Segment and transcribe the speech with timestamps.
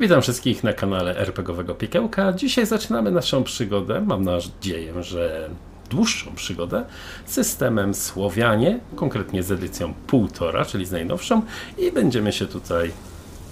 [0.00, 2.32] Witam wszystkich na kanale RPGowego Piekiełka.
[2.32, 5.50] Dzisiaj zaczynamy naszą przygodę, mam nadzieję, że
[5.90, 6.84] dłuższą przygodę,
[7.26, 11.42] systemem Słowianie, konkretnie z edycją półtora, czyli z najnowszą
[11.78, 12.92] i będziemy się tutaj,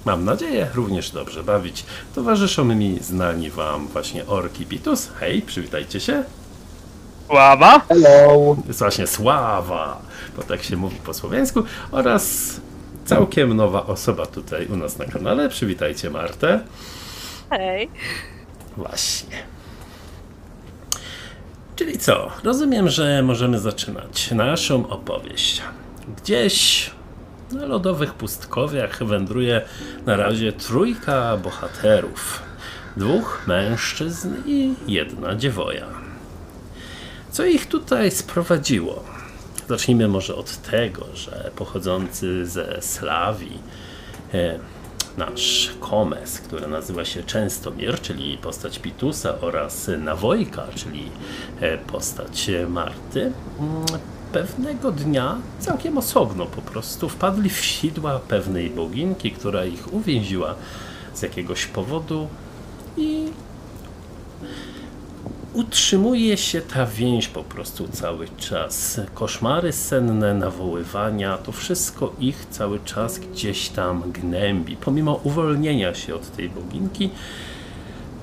[0.04, 1.84] mam nadzieję, również dobrze bawić.
[2.14, 5.08] Towarzyszą mi znani Wam właśnie Orki Pitus.
[5.20, 6.24] Hej, przywitajcie się.
[7.26, 7.80] Sława?
[7.88, 8.56] Hello!
[8.66, 10.02] Jest właśnie Sława,
[10.36, 12.50] bo tak się mówi po słowiańsku, oraz
[13.08, 15.48] całkiem nowa osoba tutaj u nas na kanale.
[15.48, 16.60] Przywitajcie Martę.
[17.50, 17.88] Hej.
[18.76, 19.36] Właśnie.
[21.76, 22.30] Czyli co?
[22.44, 25.62] Rozumiem, że możemy zaczynać naszą opowieść.
[26.22, 26.90] Gdzieś
[27.52, 29.62] na lodowych pustkowiach wędruje
[30.06, 32.42] na razie trójka bohaterów.
[32.96, 35.86] Dwóch mężczyzn i jedna dziewoja.
[37.30, 39.17] Co ich tutaj sprowadziło?
[39.68, 43.58] Zacznijmy może od tego, że pochodzący ze Slawii
[44.34, 44.58] e,
[45.16, 51.10] nasz Komes, który nazywa się Częstomir, czyli postać Pitusa oraz Nawojka, czyli
[51.60, 53.84] e, postać Marty, mm,
[54.32, 60.54] pewnego dnia całkiem osobno po prostu wpadli w sidła pewnej boginki, która ich uwięziła
[61.14, 62.28] z jakiegoś powodu
[62.96, 63.26] i
[65.58, 69.00] utrzymuje się ta więź po prostu cały czas.
[69.14, 74.76] Koszmary senne, nawoływania, to wszystko ich cały czas gdzieś tam gnębi.
[74.76, 77.10] Pomimo uwolnienia się od tej boginki,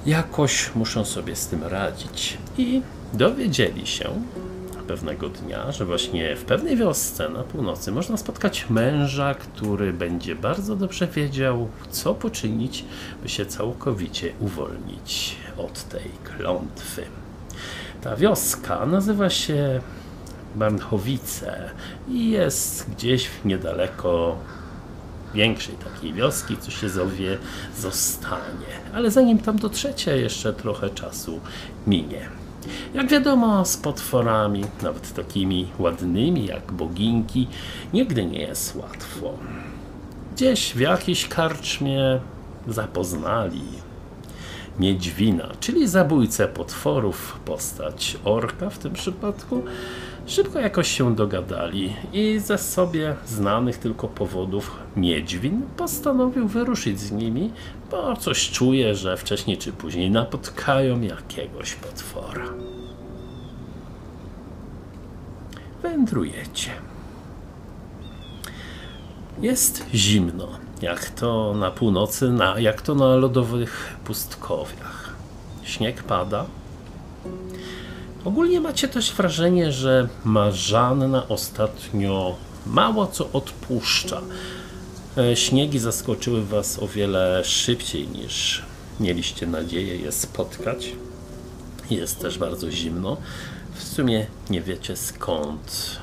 [0.06, 2.38] jakoś muszą sobie z tym radzić.
[2.58, 2.82] I
[3.14, 4.10] dowiedzieli się
[4.88, 10.76] pewnego dnia, że właśnie w pewnej wiosce na północy można spotkać męża, który będzie bardzo
[10.76, 12.86] dobrze wiedział, co poczynić,
[13.24, 17.06] by się całkowicie uwolnić od tej klątwy.
[18.06, 19.82] Ta wioska nazywa się
[20.56, 21.70] Barnchowice
[22.10, 24.38] i jest gdzieś niedaleko
[25.34, 27.38] większej takiej wioski, co się zowie
[27.78, 28.74] Zostanie.
[28.94, 31.40] Ale zanim tam dotrzecie, jeszcze trochę czasu
[31.88, 32.30] minie.
[32.94, 37.48] Jak wiadomo, z potworami, nawet takimi ładnymi jak boginki,
[37.94, 39.34] nigdy nie jest łatwo.
[40.34, 42.20] Gdzieś w jakiejś karczmie
[42.68, 43.85] zapoznali
[44.80, 49.64] Miedźwina, czyli zabójcę potworów, postać orka w tym przypadku,
[50.28, 57.52] szybko jakoś się dogadali i ze sobie znanych tylko powodów Miedźwin postanowił wyruszyć z nimi,
[57.92, 62.46] bo coś czuje, że wcześniej czy później napotkają jakiegoś potwora.
[65.82, 66.72] Wędrujecie.
[69.42, 70.48] Jest zimno,
[70.82, 75.10] jak to na północy, na, jak to na lodowych pustkowiach.
[75.64, 76.46] Śnieg pada.
[78.26, 84.22] Ogólnie macie też wrażenie, że Marzanna ostatnio mało co odpuszcza.
[85.18, 88.64] E, Śniegi zaskoczyły Was o wiele szybciej niż
[89.00, 90.92] mieliście nadzieję je spotkać.
[91.90, 93.18] Jest też bardzo zimno.
[93.76, 96.00] W sumie nie wiecie skąd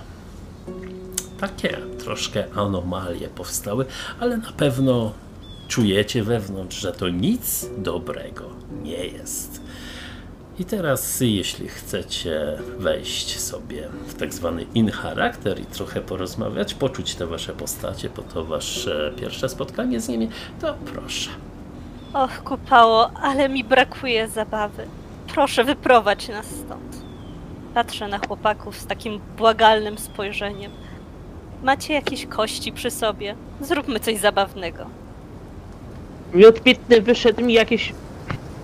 [1.43, 3.87] takie troszkę anomalie powstały,
[4.21, 5.13] ale na pewno
[5.69, 8.45] czujecie wewnątrz, że to nic dobrego
[8.83, 9.63] nie jest.
[10.59, 17.15] I teraz, jeśli chcecie wejść sobie w tak zwany in charakter i trochę porozmawiać, poczuć
[17.15, 20.29] te wasze postacie, bo to wasze pierwsze spotkanie z nimi,
[20.61, 21.31] to proszę.
[22.13, 24.87] Och, kupało, ale mi brakuje zabawy.
[25.35, 27.03] Proszę, wyprowadź nas stąd.
[27.75, 30.73] Patrzę na chłopaków z takim błagalnym spojrzeniem.
[31.63, 33.35] Macie jakieś kości przy sobie?
[33.61, 34.85] Zróbmy coś zabawnego.
[36.35, 37.93] Miód pitny wyszedł mi jakieś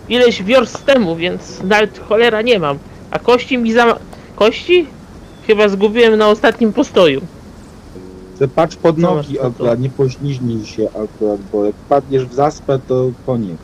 [0.09, 2.79] ileś wiorst temu, więc nawet cholera nie mam.
[3.11, 3.99] A kości mi za...
[4.37, 4.87] Kości?
[5.47, 7.21] Chyba zgubiłem na ostatnim postoju.
[8.39, 9.47] Ty patrz pod No, nogi masz to.
[9.47, 13.57] akurat, nie pośliźnij się akurat, bo jak padniesz w zaspę, to koniec.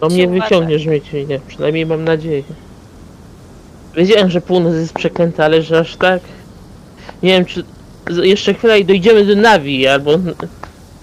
[0.00, 0.40] To mnie Uważaj.
[0.40, 1.40] wyciągniesz, Mieciu, nie?
[1.48, 2.42] Przynajmniej mam nadzieję.
[3.96, 6.22] Wiedziałem, że północ jest przeklęta, ale że aż tak...
[7.22, 7.64] Nie wiem, czy...
[8.08, 10.10] Jeszcze chwila i dojdziemy do Nawi, albo...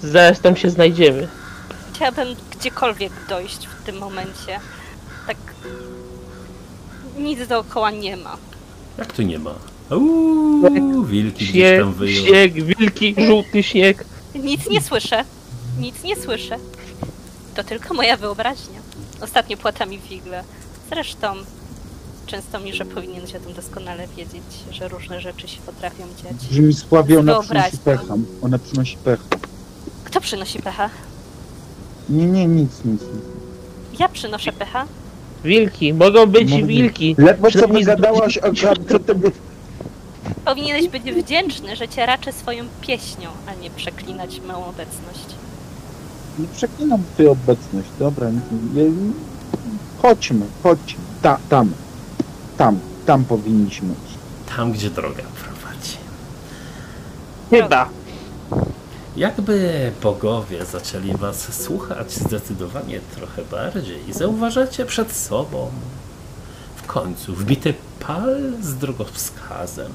[0.03, 1.27] Zaraz tam się znajdziemy.
[1.93, 2.27] Chciałabym
[2.59, 4.59] gdziekolwiek dojść w tym momencie.
[5.27, 5.37] Tak.
[7.17, 8.37] Nic dookoła nie ma.
[8.97, 9.53] Jak tu nie ma?
[9.91, 12.25] Uuu, wilki gdzieś Śnieg, tam wyją.
[12.25, 14.05] śnieg, wilki, żółty śnieg.
[14.35, 15.23] Nic nie słyszę.
[15.79, 16.57] Nic nie słyszę.
[17.55, 18.79] To tylko moja wyobraźnia.
[19.21, 20.43] Ostatnio płata mi figle.
[20.89, 21.35] Zresztą
[22.27, 26.47] często mi, że powinieneś o tym doskonale wiedzieć, że różne rzeczy się potrafią dziać.
[26.49, 27.83] Brzmi sławie, ona przynosi to.
[27.83, 28.15] pecha.
[28.41, 29.23] Ona przynosi pecha.
[30.03, 30.89] Kto przynosi pecha?
[32.09, 33.01] Nie, nie, nic, nic.
[33.01, 33.99] nic.
[33.99, 34.85] Ja przynoszę pecha.
[35.43, 36.65] Wilki, mogą być być.
[36.65, 37.15] wilki.
[37.17, 39.31] Ledwo co Przynajmniej wygadałaś akurat co tego...
[40.45, 45.25] Powinieneś być wdzięczny, że cię raczę swoją pieśnią, a nie przeklinać moją obecność.
[46.39, 48.27] Nie przeklinam twojej obecność, dobra.
[50.01, 50.99] Chodźmy, chodźmy.
[51.21, 51.71] Ta, tam,
[52.57, 54.17] tam, tam powinniśmy iść.
[54.55, 55.97] Tam, gdzie droga prowadzi.
[57.49, 57.89] Chyba.
[59.17, 65.69] Jakby bogowie zaczęli was słuchać zdecydowanie trochę bardziej, zauważacie przed sobą
[66.75, 69.91] w końcu wbity pal z drogowskazem,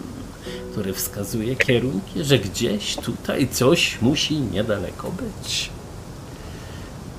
[0.73, 5.71] który wskazuje kierunki, że gdzieś tutaj coś musi niedaleko być.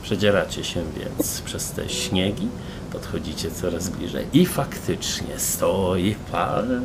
[0.04, 2.48] Przedzieracie się więc przez te śniegi,
[2.94, 6.82] podchodzicie coraz bliżej i faktycznie stoi pal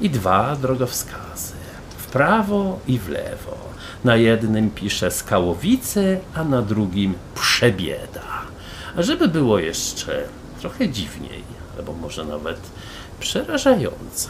[0.00, 1.54] i dwa drogowskazy.
[1.98, 3.58] W prawo i w lewo.
[4.04, 8.42] Na jednym pisze Skałowice, a na drugim Przebieda.
[8.96, 10.24] A żeby było jeszcze
[10.60, 11.42] trochę dziwniej,
[11.78, 12.60] albo może nawet
[13.20, 14.28] przerażająco.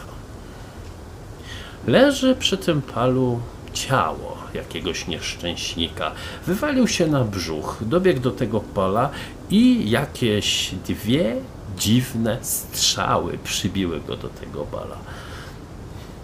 [1.87, 3.39] Leży przy tym palu
[3.73, 6.11] ciało jakiegoś nieszczęśnika.
[6.47, 9.09] Wywalił się na brzuch, dobiegł do tego pola
[9.49, 11.35] i jakieś dwie
[11.77, 14.97] dziwne strzały przybiły go do tego bala.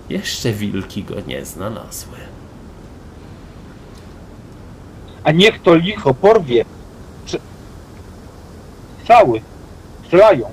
[0.09, 2.17] Jeszcze wilki go nie znalazły.
[5.23, 6.65] A niech to licho porwie.
[7.25, 7.39] Czy...
[9.01, 9.41] Strzały.
[10.03, 10.49] Strzelają.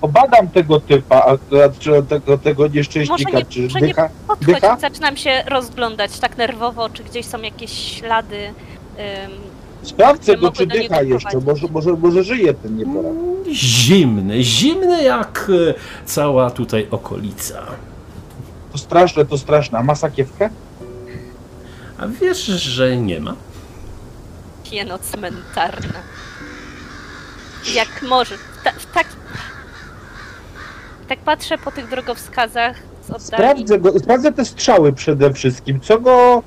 [0.00, 4.08] Obadam tego typa, akurat, czy tego, tego Może nieszczęśnika, nie, czy może nie dycha.
[4.28, 4.76] podchodź, Dycha?
[4.76, 8.46] zaczynam się rozglądać tak nerwowo, czy gdzieś są jakieś ślady.
[8.46, 9.51] ym,
[9.82, 11.40] Sprawdzę go, czy dycha jeszcze.
[11.46, 13.12] Może, może, może żyje ten nieporak.
[13.52, 15.74] Zimny, zimny jak e,
[16.06, 17.66] cała tutaj okolica.
[18.72, 19.78] To straszne, to straszne.
[19.78, 20.50] A ma sakiewkę?
[21.98, 23.34] A wiesz, że nie ma?
[24.70, 26.02] Pieno cmentarne.
[27.74, 28.36] Jak może.
[28.36, 29.06] W, ta, tak...
[31.08, 33.26] Tak patrzę po tych drogowskazach z oddali.
[33.26, 35.80] Sprawdzę, go, sprawdzę te strzały przede wszystkim.
[35.80, 36.42] Co go,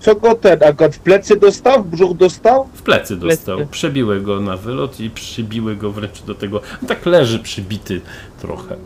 [0.00, 2.68] co go ten akurat w plecy dostał, w brzuch dostał?
[2.74, 3.56] W plecy dostał.
[3.56, 3.70] Plecy.
[3.72, 6.60] Przebiły go na wylot i przybiły go wręcz do tego.
[6.88, 8.00] Tak leży przybity
[8.40, 8.76] trochę.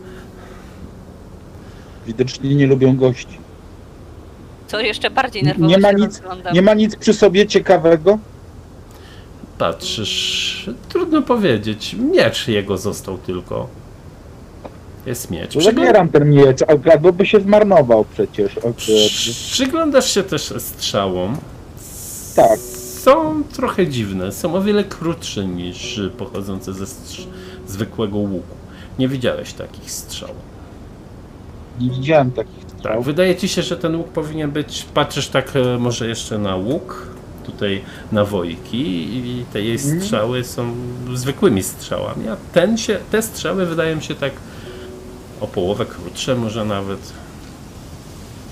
[2.07, 3.37] Widocznie nie lubią gości.
[4.69, 6.53] To jeszcze bardziej nerwowo Nie ma się nic- rozglądam.
[6.53, 8.19] Nie ma nic przy sobie ciekawego?
[9.57, 11.95] Patrzysz, trudno powiedzieć.
[12.13, 13.67] Miecz jego został tylko.
[15.05, 15.53] Jest miecz.
[15.53, 18.59] Bo Przyglą- Zabieram ten miecz, akurat, bo by się zmarnował przecież.
[19.51, 21.37] Przyglądasz się też strzałom.
[22.35, 22.59] Tak.
[23.01, 24.31] Są trochę dziwne.
[24.31, 27.25] Są o wiele krótsze niż pochodzące ze strz-
[27.67, 28.55] zwykłego łuku.
[28.99, 30.29] Nie widziałeś takich strzał.
[31.79, 33.03] Nie widziałem takich Tak, strzał.
[33.03, 34.85] wydaje ci się, że ten łuk powinien być.
[34.93, 37.07] Patrzysz tak e, może jeszcze na łuk,
[37.45, 37.81] tutaj
[38.11, 38.77] na wojki
[39.17, 40.01] i te jej Mhm.
[40.01, 40.73] strzały są
[41.13, 44.31] zwykłymi strzałami, a ten się, te strzały wydają się tak
[45.41, 46.99] o połowę krótsze, może nawet.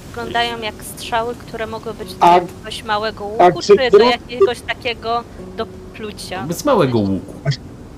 [0.09, 3.97] Wyglądają jak strzały, które mogły być do A- jakiegoś małego a łuku, czy czy do
[3.97, 5.24] dru- jakiegoś takiego
[5.57, 6.45] do plucia.
[6.50, 7.33] Z małego łuku.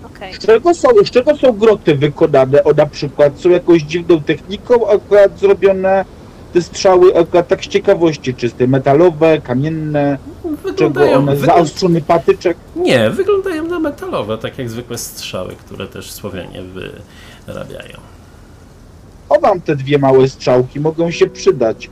[0.05, 0.33] Okej.
[0.33, 2.63] Z czego, są, z czego są groty wykonane?
[2.63, 6.05] O na przykład są jakąś dziwną techniką akurat zrobione
[6.53, 12.57] te strzały akurat tak z ciekawości czystej, metalowe, kamienne, czego Wyglądają, one, wyglą- zaostrzony patyczek.
[12.75, 16.61] Nie, wyglądają na metalowe, tak jak zwykłe strzały, które też Słowianie
[17.47, 17.97] wyrabiają.
[19.31, 21.89] Chowam te dwie małe strzałki, mogą się przydać.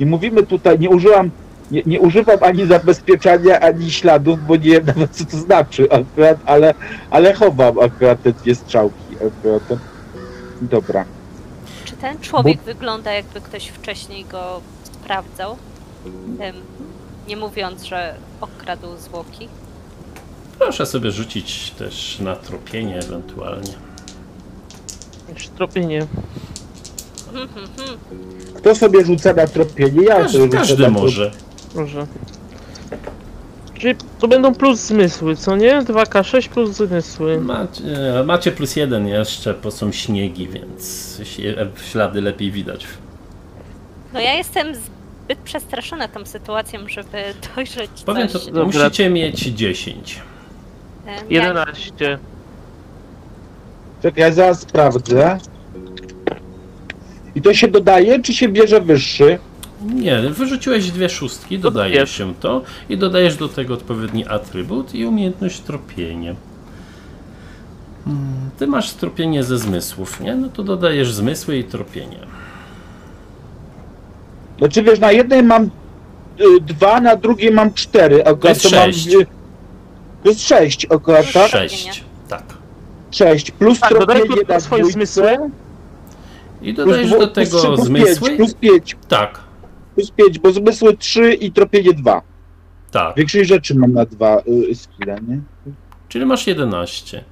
[0.00, 1.30] Nie mówimy tutaj, nie użyłam,
[1.70, 6.38] nie, nie używam ani zabezpieczania, ani śladów, bo nie wiem nawet co to znaczy akurat,
[6.46, 6.74] ale,
[7.10, 9.14] ale chowam akurat te dwie strzałki.
[9.14, 9.80] Akurat.
[10.62, 11.04] Dobra.
[11.84, 15.56] Czy ten człowiek wygląda jakby ktoś wcześniej go sprawdzał?
[17.28, 19.48] Nie mówiąc, że okradł zwłoki.
[20.58, 23.72] Proszę sobie rzucić też na tropienie ewentualnie.
[25.32, 26.06] Jeszcze tropienie.
[28.56, 30.02] Kto sobie rzuca na tropienie?
[30.04, 31.30] Ja Każdy, sobie rzucę każdy na może.
[31.74, 32.06] Może.
[33.78, 35.82] Czyli to będą plus zmysły, co nie?
[35.82, 37.40] 2K6 plus zmysły.
[37.40, 37.82] Macie,
[38.26, 42.86] macie plus jeden jeszcze, bo są śniegi, więc się- ślady lepiej widać.
[44.12, 47.18] No ja jestem zbyt przestraszona tą sytuacją, żeby
[47.56, 48.44] dojrzeć Powiem coś.
[48.44, 48.64] to, Dobra.
[48.84, 50.20] musicie mieć 10.
[51.06, 52.18] Em, ja- 11.
[54.04, 55.38] Czekaj, ja zaraz sprawdzę.
[57.34, 59.38] I to się dodaje, czy się bierze wyższy?
[59.94, 62.12] Nie, wyrzuciłeś dwie szóstki, dodaje jest.
[62.12, 66.34] się to i dodajesz do tego odpowiedni atrybut i umiejętność tropienie.
[68.04, 70.34] Hmm, Ty masz tropienie ze zmysłów, nie?
[70.34, 72.18] No to dodajesz zmysły i tropienie.
[74.58, 78.24] Znaczy wiesz, na jednej mam y, dwa, na drugiej mam cztery.
[78.24, 79.06] Akurat jest to mam, sześć.
[79.14, 79.26] y,
[80.22, 81.50] To jest sześć akurat, tak?
[81.50, 82.04] Sześć.
[83.18, 83.28] Tak.
[83.28, 83.50] Sześć.
[83.50, 85.36] Plus Tak, dodaj tropienie plus na swoje zmysły.
[86.62, 88.28] I plus dodajesz do plus trzy, tego plus zmysły.
[88.28, 89.40] Pięć, plus pięć, Tak,
[89.94, 92.22] plus pięć, bo zmysły trzy i tropienie dwa.
[92.90, 94.38] Tak, Większej rzeczy mam na dwa
[94.70, 95.40] y, skille, nie?
[96.08, 97.24] czyli masz 11.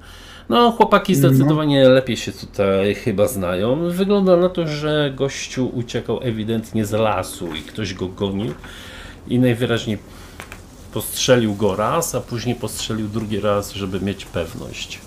[0.48, 3.90] No, chłopaki zdecydowanie lepiej się tutaj chyba znają.
[3.90, 8.54] Wygląda na to, że gościu uciekał ewidentnie z lasu i ktoś go gonił
[9.28, 9.98] i najwyraźniej
[10.92, 15.00] postrzelił go raz, a później postrzelił drugi raz, żeby mieć pewność.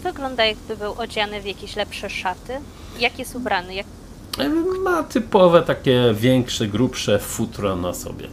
[0.00, 2.52] On wygląda jakby był odziany w jakieś lepsze szaty.
[2.98, 3.74] Jak jest ubrany?
[3.74, 3.86] Jak...
[4.84, 8.26] Ma typowe takie większe, grubsze futro na sobie.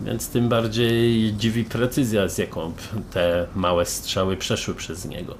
[0.00, 2.72] Więc tym bardziej dziwi precyzja, z jaką
[3.12, 5.34] te małe strzały przeszły przez niego.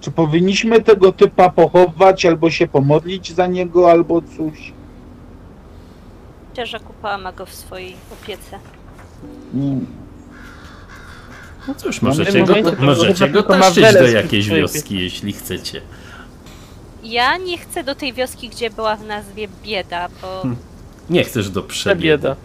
[0.00, 4.72] Czy powinniśmy tego typa pochować, albo się pomodlić za niego, albo coś?
[6.50, 8.58] Myślę, że kupa ma go w swojej opiece.
[9.54, 10.03] Mm.
[11.68, 15.80] No cóż, możecie go, momencie możecie go taszczyć do jakiejś wioski, jeśli chcecie.
[17.02, 20.56] Ja nie chcę do tej wioski, gdzie była w nazwie bieda, bo Hmm.
[21.10, 22.02] Nie chcesz do Ta przebiegu.
[22.02, 22.36] bieda.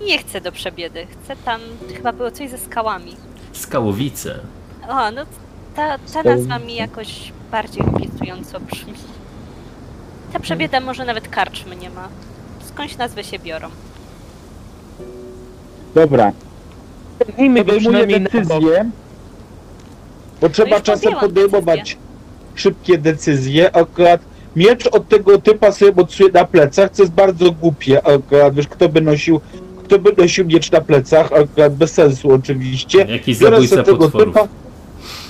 [0.00, 1.06] nie chcę do przebiedy.
[1.24, 1.60] Chcę tam,
[1.96, 3.16] chyba było coś ze skałami.
[3.52, 4.38] Skałowice.
[4.88, 5.22] O, no
[5.76, 8.92] ta, ta nazwa mi jakoś bardziej opisująco brzmi.
[10.32, 12.08] Ta przebieda może nawet karczmy nie ma.
[12.68, 13.68] Skądś nazwy się biorą.
[15.94, 16.32] Dobra,
[17.18, 18.22] Na bok.
[18.32, 18.90] decyzję,
[20.40, 22.00] bo trzeba już czasem podejmować decyzję.
[22.54, 23.76] szybkie decyzje.
[23.76, 24.20] Akurat
[24.56, 28.06] miecz od tego typa sobie mocuję na plecach, co jest bardzo głupie.
[28.06, 29.40] Akurat wiesz, kto by nosił,
[29.84, 32.98] kto by nosił miecz na plecach, akurat bez sensu oczywiście.
[32.98, 34.34] Jakiś Biorę zabójca sobie tego potworów.
[34.34, 34.48] typa,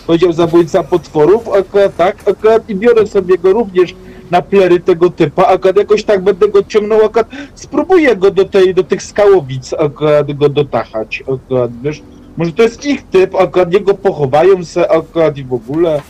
[0.06, 3.94] powiedział zabójca potworów, akurat tak, akurat i biorę sobie go również
[4.34, 8.74] na plery tego typa, akurat jakoś tak będę go ciągnął, akurat spróbuję go do tej,
[8.74, 12.02] do tych skałowic, akurat go dotachać, akurat wiesz,
[12.36, 16.02] może to jest ich typ, akurat niego pochowają se, akurat i w ogóle.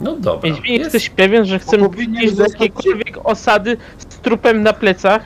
[0.00, 0.50] No dobra.
[0.50, 1.88] Jeśli Jest, jesteś pewien, że chcemy
[2.22, 5.22] iść do jakiejkolwiek osady z trupem na plecach,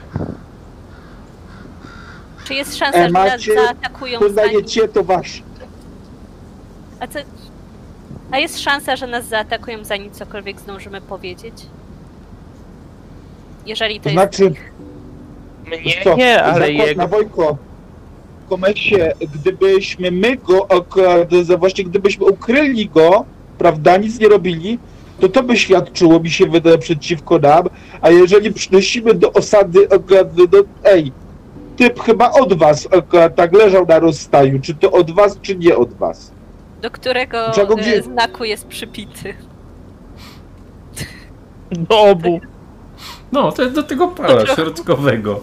[2.44, 4.18] Czy jest szansa, E, że nas zaatakują.
[4.18, 5.42] Poznajecie to wasz.
[7.00, 7.18] A, co...
[8.32, 11.54] A jest szansa, że nas zaatakują zanim cokolwiek zdążymy powiedzieć?
[13.66, 14.14] Jeżeli to To jest...
[14.22, 14.52] znaczy,
[15.66, 17.02] mnie co, nie, ale zakład jego.
[17.02, 17.56] na Wojko,
[18.48, 18.96] Komeksie,
[19.34, 23.24] gdybyśmy my go akurat, właśnie gdybyśmy ukryli go,
[23.58, 24.78] prawda, nic nie robili,
[25.20, 27.66] to to by świadczyło, mi się wydaje, przeciwko nam,
[28.00, 30.44] a jeżeli przynosimy do osady akurat, no
[30.84, 31.12] ej,
[31.76, 35.76] typ chyba od was akurat tak leżał na rozstaju, czy to od was, czy nie
[35.76, 36.30] od was?
[36.82, 39.34] Do którego Czego e, gdzie- znaku jest przypity.
[41.70, 42.40] Do obu.
[43.32, 45.40] no, to jest do tego pala środkowego.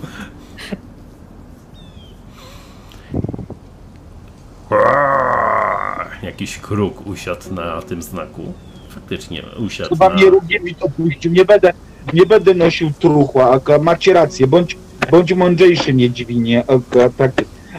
[6.23, 8.53] Jakiś kruk usiadł na tym znaku.
[8.89, 10.15] Faktycznie usiadł Chyba na...
[10.15, 11.73] mnie również opuścił, nie będę,
[12.13, 14.77] nie będę nosił truchła, macie rację, bądź,
[15.11, 17.31] bądź mądrzejszy niedźwinie, akurat tak.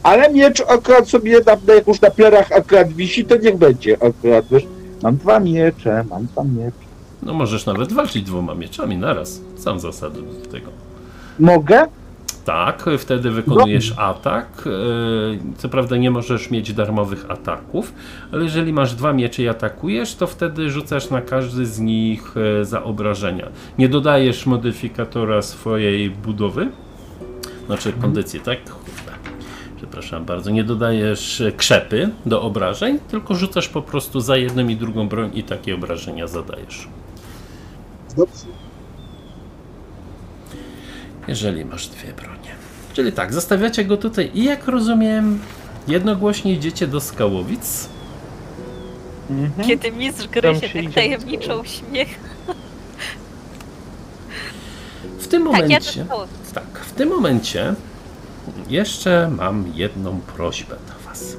[0.02, 3.94] Ale miecz akurat sobie, na, na- jak już na plerach akurat wisi, to niech będzie
[3.94, 4.62] akurat, wiesz.
[5.02, 6.76] Mam dwa miecze, mam dwa miecze.
[7.22, 9.40] No możesz nawet walczyć dwoma mieczami naraz.
[9.56, 10.70] Sam zasady do tego.
[11.38, 11.86] Mogę?
[12.44, 14.46] Tak, wtedy wykonujesz atak.
[14.66, 14.70] e,
[15.58, 17.92] Co prawda nie możesz mieć darmowych ataków,
[18.32, 22.64] ale jeżeli masz dwa miecze i atakujesz, to wtedy rzucasz na każdy z nich e,
[22.64, 23.46] za obrażenia.
[23.78, 26.68] Nie dodajesz modyfikatora swojej budowy,
[27.66, 28.58] znaczy kondycji, tak?
[29.80, 30.50] Przepraszam bardzo.
[30.50, 35.42] Nie dodajesz krzepy do obrażeń, tylko rzucasz po prostu za jedną i drugą broń i
[35.42, 36.88] takie obrażenia zadajesz.
[38.16, 38.44] Dobrze.
[41.28, 42.50] Jeżeli masz dwie bronie.
[42.92, 45.38] Czyli tak, zostawiacie go tutaj i jak rozumiem,
[45.88, 47.88] jednogłośnie idziecie do Skałowic.
[49.30, 49.68] Mhm.
[49.68, 52.20] Kiedy mistrz gry się się tak tajemniczo uśmiecha.
[55.18, 57.74] W tym Tak, ja momencie, to tak, w tym momencie
[58.68, 61.36] jeszcze mam jedną prośbę do Was.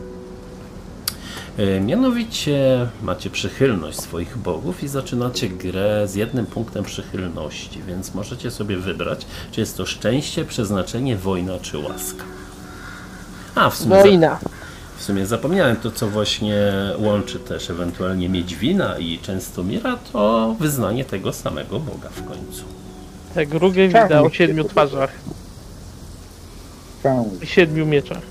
[1.58, 8.52] E, Mianowicie macie przychylność swoich bogów i zaczynacie grę z jednym punktem przychylności, więc możecie
[8.52, 12.24] sobie wybrać, czy jest to szczęście, przeznaczenie, wojna czy łaska.
[13.56, 14.40] A, w sumie, za, Wojna.
[14.98, 21.34] w sumie zapomniałem to, co właśnie łączy też ewentualnie Miedźwina i Częstomira, to wyznanie tego
[21.34, 22.64] samego Boga w końcu.
[23.36, 25.12] Tak, drugie Tak, widać o siedmiu twarzach
[27.44, 28.22] siedmiu mieczach.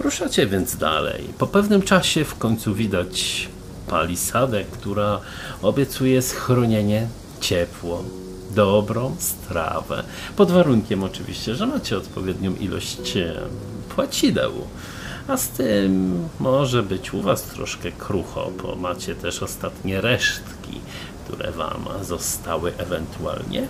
[0.00, 1.24] Ruszacie więc dalej.
[1.38, 3.48] Po pewnym czasie w końcu widać
[3.88, 5.20] palisadę, która
[5.62, 7.08] obiecuje schronienie,
[7.40, 8.04] ciepło,
[8.50, 10.04] dobrą strawę.
[10.36, 13.34] Pod warunkiem oczywiście, że macie odpowiednią ilość e,
[13.88, 14.52] płacideł.
[15.28, 20.80] A z tym może być u Was troszkę krucho, bo macie też ostatnie resztki,
[21.24, 23.68] które Wam zostały ewentualnie.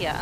[0.00, 0.14] Ja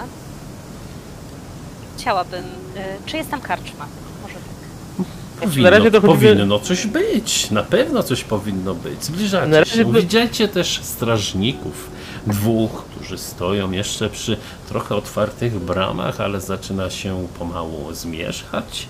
[1.99, 2.45] chciałabym.
[2.77, 3.87] E, czy jest tam karczma?
[4.23, 5.07] Może tak.
[5.41, 9.05] Powinno, razie dochodzimy- powinno coś być, na pewno coś powinno być.
[9.05, 9.85] Zbliżacie Na razie się.
[9.85, 11.91] by- Widzicie też strażników,
[12.27, 14.37] dwóch, którzy stoją jeszcze przy
[14.69, 18.87] trochę otwartych bramach, ale zaczyna się pomału zmierzchać.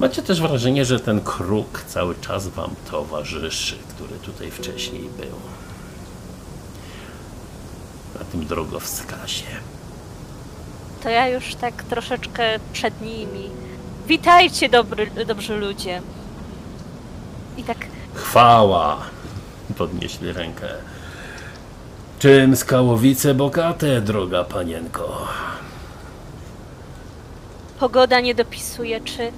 [0.00, 5.36] Macie też wrażenie, że ten kruk cały czas wam towarzyszy, który tutaj wcześniej był.
[8.18, 9.44] Na tym drogowskazie.
[11.02, 13.50] To ja już tak troszeczkę przed nimi.
[14.06, 16.02] Witajcie, dobry, dobrzy ludzie.
[17.56, 17.78] I tak
[18.14, 18.96] Chwała!
[19.78, 20.68] Podnieśli rękę.
[22.18, 25.28] Czym skałowice bogate, droga panienko?
[27.78, 29.00] pogoda nie dopisuje.
[29.00, 29.32] Czy,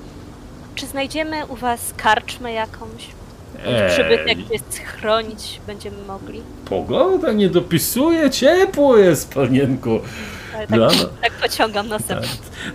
[0.75, 3.20] czy znajdziemy u was karczmę jakąś?
[3.89, 6.41] Przybytek Ej, jest chronić będziemy mogli.
[6.65, 10.01] pogoda nie dopisuje, ciepło jest, panienko.
[10.55, 10.89] Ale tak, Dla,
[11.23, 12.19] tak pociągam nosem.
[12.21, 12.29] tak,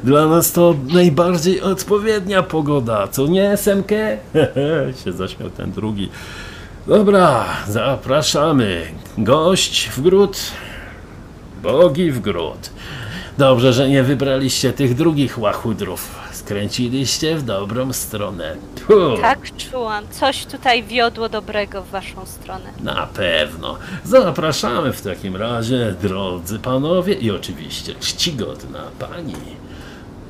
[0.04, 4.18] dla nas to najbardziej odpowiednia pogoda, co nie, Semkę?
[5.06, 6.10] się zaśmiał ten drugi.
[6.88, 8.82] Dobra, zapraszamy.
[9.18, 10.38] Gość w gród,
[11.64, 12.70] bogi w gród.
[13.38, 16.25] Dobrze, że nie wybraliście tych drugich łachudrów.
[16.46, 18.56] Skręciliście w dobrą stronę.
[18.88, 19.22] Puh.
[19.22, 20.04] Tak czułam.
[20.12, 22.70] Coś tutaj wiodło dobrego w waszą stronę.
[22.80, 23.78] Na pewno.
[24.04, 29.36] Zapraszamy w takim razie, drodzy panowie i oczywiście czcigodna pani.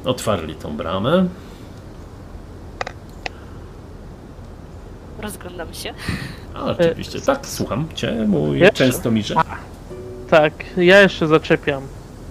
[0.06, 1.28] Otwarli tą bramę.
[5.20, 5.94] Rozglądam się.
[6.54, 8.76] A, oczywiście, tak, słucham cię, mój Jeszcze?
[8.76, 9.36] często mirze.
[10.30, 11.84] Tak, ja jeszcze zaczepiam.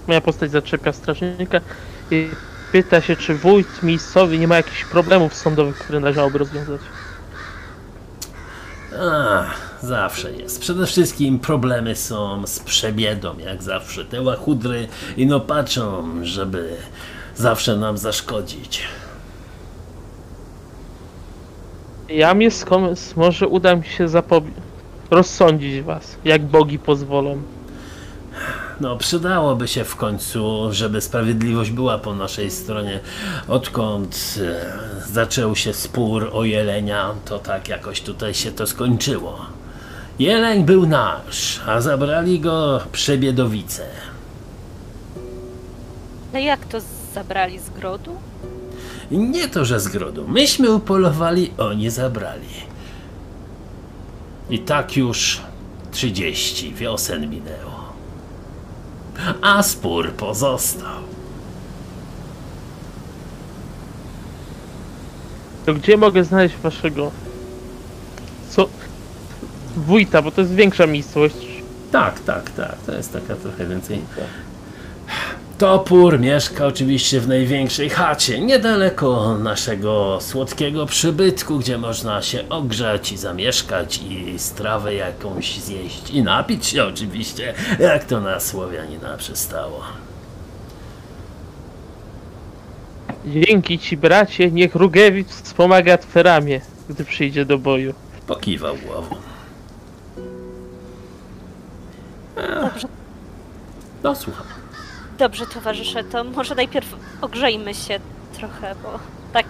[0.06, 1.60] Moja postać zaczepia strażnika
[2.10, 2.28] i
[2.74, 6.80] pyta się, czy wójt miejscowy nie ma jakichś problemów sądowych, które należałoby rozwiązać.
[9.00, 9.44] A,
[9.86, 10.60] zawsze jest.
[10.60, 14.04] Przede wszystkim problemy są z przebiedą, jak zawsze.
[14.04, 16.76] Te łachudry ino patrzą, żeby
[17.36, 18.82] zawsze nam zaszkodzić.
[22.08, 24.50] Ja mnie skom- może uda mi się zapobi-
[25.10, 27.42] rozsądzić was, jak bogi pozwolą.
[28.80, 33.00] No, przydałoby się w końcu, żeby sprawiedliwość była po naszej stronie.
[33.48, 39.46] Odkąd e, zaczął się spór o jelenia, to tak jakoś tutaj się to skończyło.
[40.18, 43.86] Jeleń był nasz, a zabrali go przebiedowice.
[46.32, 46.78] No jak to
[47.14, 48.16] zabrali z grodu?
[49.10, 50.28] Nie to, że z grodu.
[50.28, 52.48] Myśmy upolowali, oni zabrali.
[54.50, 55.40] I tak już
[55.92, 57.73] 30 wiosen minęło.
[59.42, 61.02] A spór pozostał.
[65.66, 67.10] To gdzie mogę znaleźć waszego...
[68.50, 68.68] Co?
[69.76, 71.36] Wójta, bo to jest większa miejscowość.
[71.92, 72.76] Tak, tak, tak.
[72.86, 74.00] To jest taka trochę więcej.
[75.64, 83.16] Topór mieszka oczywiście w największej chacie, niedaleko naszego słodkiego przybytku, gdzie można się ogrzać i
[83.16, 89.80] zamieszkać i strawę jakąś zjeść i napić się oczywiście, jak to na Słowianina przystało.
[93.26, 97.94] Dzięki ci bracie, niech Rugiewicz wspomaga Tweramię, gdy przyjdzie do boju.
[98.26, 99.16] Pokiwał głową.
[102.36, 102.88] Dobrze,
[104.02, 104.53] No, słucham.
[105.18, 108.00] Dobrze towarzysze, to może najpierw ogrzejmy się
[108.38, 108.98] trochę, bo
[109.32, 109.46] tak...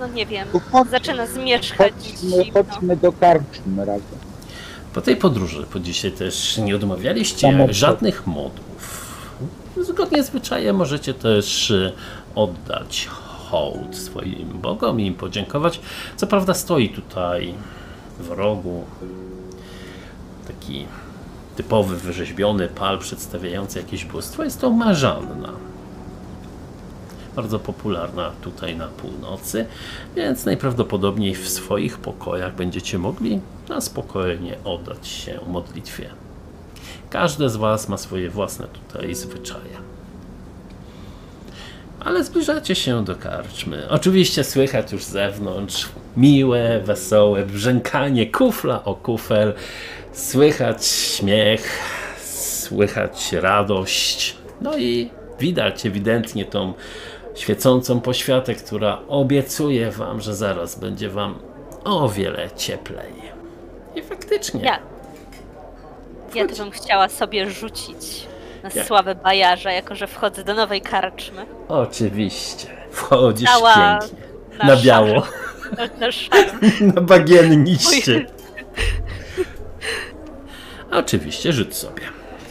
[0.00, 2.62] No nie wiem, To chodź- zaczyna zmierzchać Chodźmy, zimno.
[2.64, 4.18] chodźmy do karczmy razem.
[4.94, 9.08] Po tej podróży, po dzisiaj też nie odmawialiście żadnych modłów.
[9.76, 11.92] Zgodnie z zwyczajem możecie też e,
[12.34, 13.06] oddać
[13.50, 15.80] hołd swoim bogom i im podziękować.
[16.16, 17.54] Co prawda stoi tutaj
[18.18, 18.84] w rogu
[20.46, 20.86] taki
[21.58, 24.44] typowy, wyrzeźbiony pal przedstawiający jakieś bóstwo.
[24.44, 25.52] Jest to Marzanna.
[27.36, 29.66] Bardzo popularna tutaj na północy,
[30.16, 36.10] więc najprawdopodobniej w swoich pokojach będziecie mogli na spokojnie oddać się modlitwie.
[37.10, 39.87] Każde z Was ma swoje własne tutaj zwyczaje.
[42.00, 43.88] Ale zbliżacie się do karczmy.
[43.88, 49.54] Oczywiście słychać już z zewnątrz miłe, wesołe brzękanie kufla o kufel.
[50.12, 51.80] Słychać śmiech,
[52.24, 54.36] słychać radość.
[54.60, 56.72] No i widać ewidentnie tą
[57.34, 61.38] świecącą poświatę, która obiecuje Wam, że zaraz będzie Wam
[61.84, 63.12] o wiele cieplej.
[63.94, 64.64] I faktycznie.
[64.64, 64.78] Ja.
[66.34, 68.27] Ja to bym chciała sobie rzucić
[68.62, 68.86] na Jak?
[68.86, 71.46] sławę bajarza, jako że wchodzę do nowej karczmy.
[71.68, 72.68] Oczywiście.
[72.90, 74.18] Wchodzisz Cała pięknie.
[74.58, 75.14] na Na biało.
[75.78, 76.90] Na, na.
[76.94, 78.26] Na bagienniście.
[80.90, 82.02] Oczywiście, rzuć sobie.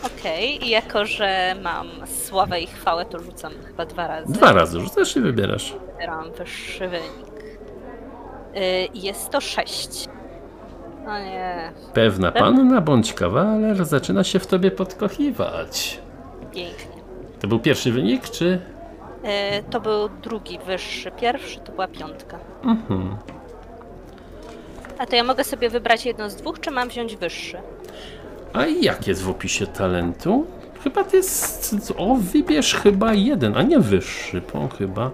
[0.04, 1.88] Okej, i jako, że mam
[2.26, 4.34] sławę i chwałę, to rzucam chyba dwa razy.
[4.34, 5.74] Dwa razy rzucasz i wybierasz.
[5.94, 7.58] Wybieram wyższy wynik.
[8.56, 10.06] Y, Jest to sześć.
[11.08, 16.00] No nie, Pewna panna bądź kawaler zaczyna się w tobie podkochiwać.
[16.54, 16.98] pięknie.
[17.42, 18.46] To był pierwszy wynik, czy?
[19.26, 21.12] Y, To był drugi wyższy.
[21.12, 22.40] Pierwszy to była piątka.
[22.64, 23.18] Mhm.
[25.00, 27.58] A to ja mogę sobie wybrać jedno z dwóch, czy mam wziąć wyższy?
[28.54, 30.46] A jak jest w opisie talentu?
[30.84, 31.94] Chyba to jest.
[31.98, 35.12] O, wybierz chyba jeden, a nie wyższy, bo chyba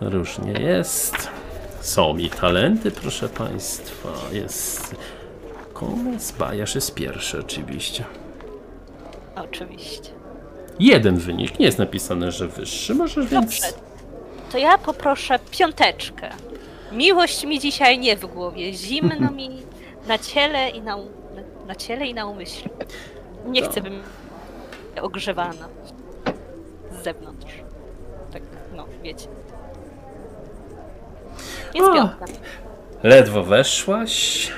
[0.00, 1.30] różnie jest.
[1.84, 4.08] Są mi talenty, proszę Państwa.
[4.32, 4.96] Jest.
[5.72, 8.04] Komes Bajasz jest pierwszy, oczywiście.
[9.36, 10.10] Oczywiście.
[10.80, 12.94] Jeden wynik, nie jest napisane, że wyższy.
[12.94, 13.74] Możesz więc.
[14.52, 16.30] To ja poproszę piąteczkę.
[16.92, 18.72] Miłość mi dzisiaj nie w głowie.
[18.72, 19.50] Zimno mi
[20.08, 22.70] na ciele i na, um- na, na ciele i na umyśle.
[23.46, 24.02] Nie chcę bym
[25.02, 25.68] ogrzewana
[26.92, 27.54] z zewnątrz.
[28.32, 28.42] Tak,
[28.76, 29.28] no, wiecie.
[31.74, 31.94] Jest O.
[31.94, 32.24] piątka.
[33.02, 34.48] Ledwo weszłaś,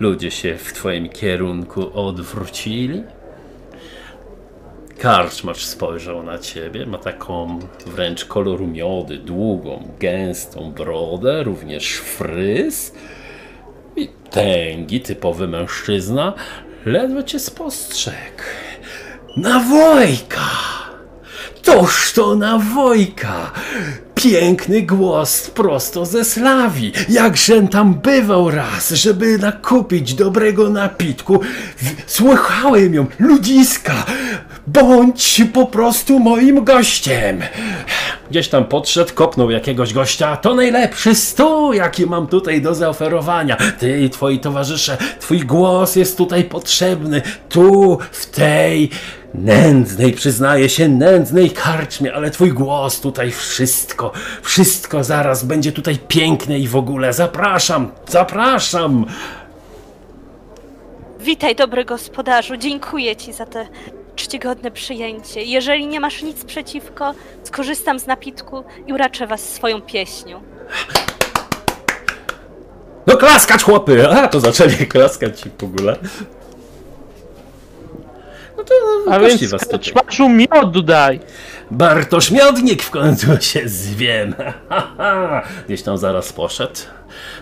[0.00, 3.02] ludzie się w twoim kierunku odwrócili.
[4.98, 12.94] Karczmarz spojrzał na ciebie, ma taką wręcz koloru miody, długą, gęstą brodę, również fryz
[13.96, 16.32] i tęgi, typowy mężczyzna.
[16.86, 18.42] Ledwo cię spostrzegł.
[19.36, 20.50] Na Wojka!
[21.62, 23.52] Toż to na Wojka!
[24.24, 26.92] Piękny głos prosto ze Slawii.
[27.08, 31.40] Jakżem tam bywał raz, żeby nakupić dobrego napitku.
[32.06, 34.06] Słuchałem ją, ludziska.
[34.66, 37.40] Bądź po prostu moim gościem.
[38.30, 40.36] Gdzieś tam podszedł, kopnął jakiegoś gościa.
[40.36, 43.56] To najlepszy stół, jaki mam tutaj do zaoferowania.
[43.78, 47.22] Ty i twoi towarzysze, twój głos jest tutaj potrzebny.
[47.48, 48.90] Tu, w tej
[49.34, 56.58] nędznej, przyznaję się, nędznej karczmie, ale twój głos tutaj wszystko, wszystko zaraz będzie tutaj piękne
[56.58, 57.12] i w ogóle.
[57.12, 59.06] Zapraszam, zapraszam.
[61.20, 62.56] Witaj, dobry gospodarzu.
[62.56, 63.66] Dziękuję ci za te
[64.16, 65.42] czcigodne przyjęcie.
[65.42, 70.40] Jeżeli nie masz nic przeciwko, skorzystam z napitku i uraczę was swoją pieśnią.
[73.06, 74.08] No klaskać chłopy!
[74.08, 75.96] A, to zaczęli klaskać w ogóle.
[78.70, 79.78] No to A gości więc tutaj.
[79.80, 81.20] czmaszu miodu daj.
[81.70, 84.34] Bartosz Miodnik w końcu się zwiem.
[85.66, 86.80] Gdzieś tam zaraz poszedł.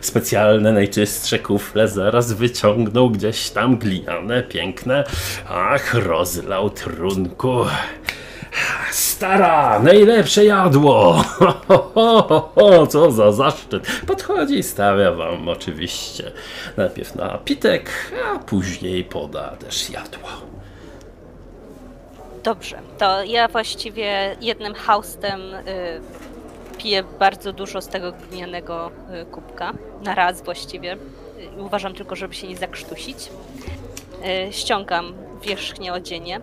[0.00, 5.04] Specjalne, najczystsze kufle zaraz wyciągnął gdzieś tam gliniane, piękne.
[5.48, 7.64] Ach, rozlał trunku.
[8.90, 11.24] Stara, najlepsze jadło!
[12.90, 13.86] Co za zaszczyt!
[14.06, 16.32] Podchodzi i stawia wam oczywiście
[16.76, 17.90] najpierw napitek,
[18.24, 20.51] a później poda też jadło.
[22.42, 26.00] Dobrze, to ja właściwie jednym haustem y,
[26.78, 28.90] piję bardzo dużo z tego glinianego
[29.22, 29.72] y, kubka.
[30.04, 30.92] Na raz właściwie.
[31.56, 33.30] Y, uważam tylko, żeby się nie zakrztusić.
[34.50, 36.40] Ściągam wierzchnie odzienie.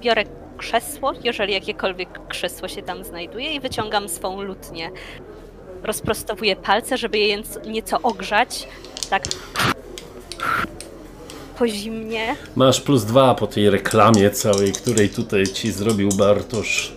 [0.00, 0.24] Biorę
[0.58, 4.90] krzesło, jeżeli jakiekolwiek krzesło się tam znajduje i wyciągam swą lutnię.
[5.82, 8.68] Rozprostowuję palce, żeby je nieco ogrzać.
[9.10, 9.22] Tak
[11.58, 12.36] po zimnie.
[12.56, 16.92] Masz plus dwa po tej reklamie całej, której tutaj ci zrobił Bartosz.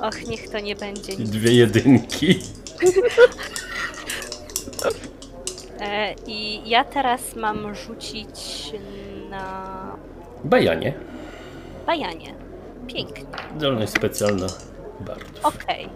[0.00, 1.30] Och, niech to nie będzie I nic.
[1.30, 2.38] dwie jedynki.
[5.80, 8.72] E, I ja teraz mam rzucić
[9.30, 9.96] na
[10.44, 10.94] Bajanie.
[11.86, 12.34] bajanie.
[12.86, 13.24] Pięknie.
[13.56, 14.46] Zdolność specjalna
[15.00, 15.44] Bartosz.
[15.44, 15.88] Okej.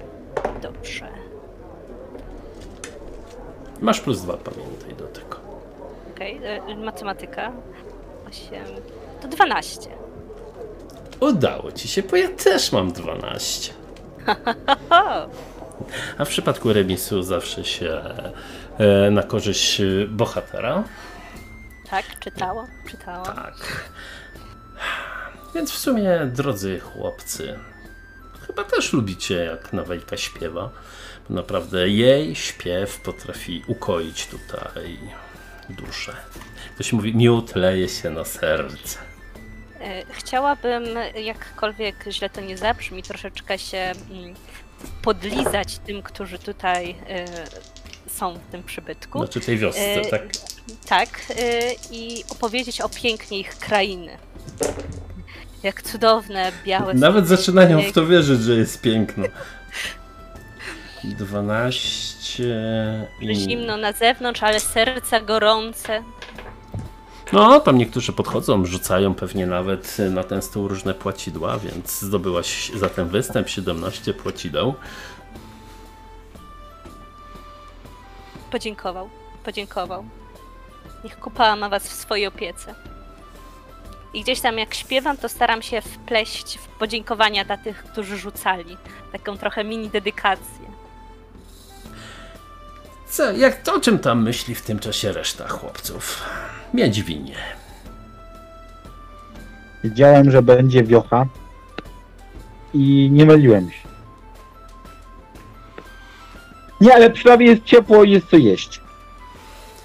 [0.62, 1.08] Dobrze.
[3.80, 5.36] Masz plus dwa, pamiętaj do tego.
[6.14, 6.40] Okej.
[6.44, 7.52] e, Matematyka.
[8.28, 8.64] 8.
[9.22, 9.90] To 12.
[11.20, 13.72] Udało ci się, bo ja też mam 12.
[14.90, 14.94] O,
[16.18, 18.00] A w przypadku remisu zawsze się
[18.78, 20.84] e, na korzyść bohatera.
[21.90, 23.24] tak, czytałam, czytałam.
[23.24, 23.90] Tak.
[25.54, 27.58] Więc w sumie, drodzy chłopcy,
[28.46, 30.70] chyba też lubicie, jak Nawajka śpiewa.
[31.30, 34.98] Naprawdę jej śpiew potrafi ukoić tutaj
[35.70, 36.12] duszę.
[36.74, 38.98] Ktoś mówi, miód leje się na serce.
[39.80, 40.84] E, Chciałabym,
[41.24, 44.34] jakkolwiek źle to nie zabrzmi, troszeczkę się mm,
[45.02, 47.24] podlizać tym, którzy tutaj e,
[48.10, 49.18] są w tym przybytku.
[49.18, 50.22] Znaczy tej wiosce, E, tak?
[50.88, 51.08] Tak,
[51.90, 54.18] i opowiedzieć o pięknie ich krainy.
[55.62, 56.94] Jak cudowne, białe.
[56.94, 59.24] Nawet zaczynają w to wierzyć, że jest piękno.
[61.04, 62.44] 12
[63.20, 63.34] i...
[63.34, 66.02] Zimno na zewnątrz, ale serca gorące.
[67.32, 72.88] No, tam niektórzy podchodzą, rzucają pewnie nawet na ten stół różne płacidła, więc zdobyłaś za
[72.88, 74.74] ten występ 17 płacideł.
[78.50, 79.08] Podziękował,
[79.44, 80.04] podziękował.
[81.04, 82.74] Niech kupała ma was w swojej opiece.
[84.14, 88.76] I gdzieś tam jak śpiewam, to staram się wpleść w podziękowania dla tych, którzy rzucali.
[89.12, 90.73] Taką trochę mini dedykację.
[93.14, 96.22] Co, jak to, o czym tam myśli w tym czasie reszta chłopców?
[96.74, 97.34] Miedźwinie.
[99.84, 101.26] Wiedziałem, że będzie wiocha
[102.74, 103.88] i nie myliłem się.
[106.80, 108.80] Nie, ale przynajmniej jest ciepło i jest co jeść.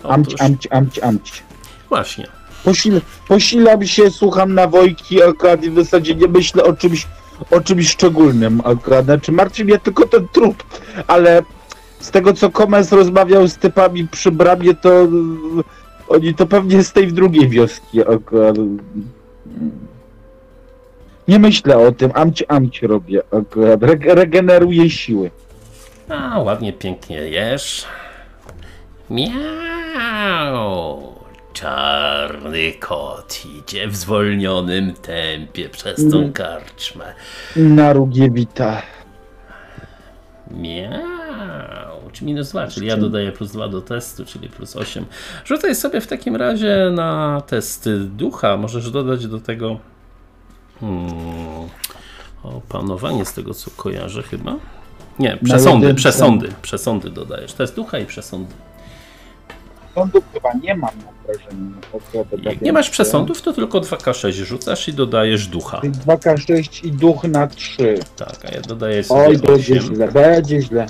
[0.04, 1.44] Amć, amć, amć, amć.
[1.90, 2.28] właśnie.
[2.64, 7.08] Posil, posilam się, słucham nawojki akurat i w zasadzie nie myślę o czymś,
[7.52, 9.06] o czymś szczególnym akurat.
[9.06, 10.64] Znaczy martwi mnie tylko ten trup,
[11.08, 11.44] ale
[12.00, 15.08] z tego co Komes rozmawiał z typami przy bramie, to y,
[16.08, 18.56] oni to pewnie z tej drugiej wioski akurat.
[21.28, 23.84] Nie myślę o tym, amć, amć robię akurat.
[23.84, 25.32] Reg regeneruję siły.
[26.10, 27.86] A, ładnie, pięknie jesz.
[29.10, 31.14] Miau!
[31.54, 36.34] Czarny kot idzie w zwolnionym tempie przez tą Mm.
[36.34, 37.14] karczmę.
[37.56, 38.82] Na Rugiewita.
[40.52, 41.89] Miau!
[42.14, 45.06] Czy minus 2, czyli ja dodaję plus 2 do testu, czyli plus 8.
[45.46, 48.58] Rzucaj sobie w takim razie na test ducha.
[48.58, 49.80] Możesz dodać do tego
[50.80, 51.70] hmm,
[52.44, 54.56] opanowanie z tego co kojarzę chyba.
[55.20, 56.10] Nie, przesądy, jedynce.
[56.10, 57.54] przesądy, przesądy dodajesz.
[57.54, 58.54] Test ducha i przesądy.
[59.96, 61.72] Sądów chyba nie mam na wrażeniu.
[61.88, 65.82] akurat Jak tak nie masz przesądów, to tylko 2K6 rzucasz i dodajesz ducha.
[65.82, 68.00] Czyli 2K6 i duch na 3.
[68.16, 69.96] Tak, a ja dodaję sobie Oj, będzie 8.
[69.96, 70.88] źle, będzie źle.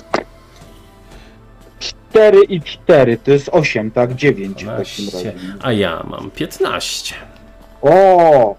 [1.80, 4.14] 4 i 4 to jest 8, tak?
[4.14, 5.32] 9 w takim 12, razie.
[5.62, 7.14] a ja mam 15.
[7.82, 8.56] O!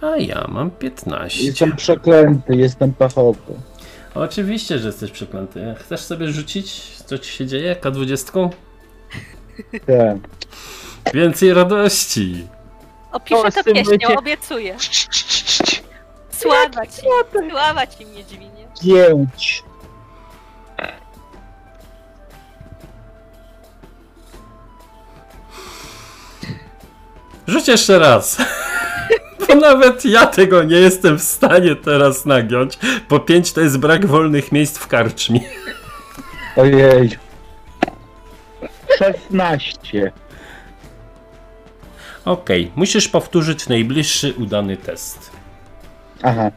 [0.00, 1.44] A ja mam 15.
[1.44, 3.38] Jestem przeklęty, jestem pechowy.
[4.14, 5.74] Oczywiście, że jesteś przeklęty.
[5.78, 7.76] Chcesz sobie rzucić, co ci się dzieje?
[7.80, 8.48] K20?
[9.86, 10.16] Tak.
[11.14, 12.46] Więcej radości.
[13.12, 14.76] Opiszę O, to pieśnią, obiecuję.
[16.40, 17.02] Sława ci,
[17.50, 18.51] sława ci mnie dźwinie.
[18.80, 19.64] 5.
[27.46, 28.38] Rzuć jeszcze raz.
[29.48, 32.78] Bo nawet ja tego nie jestem w stanie teraz nagiąć.
[33.08, 35.40] Po 5 to jest brak wolnych miejsc w karczmie.
[36.56, 37.18] Ojej.
[38.98, 40.12] 16.
[42.24, 45.30] Okej, musisz powtórzyć najbliższy udany test.
[46.22, 46.50] Aha,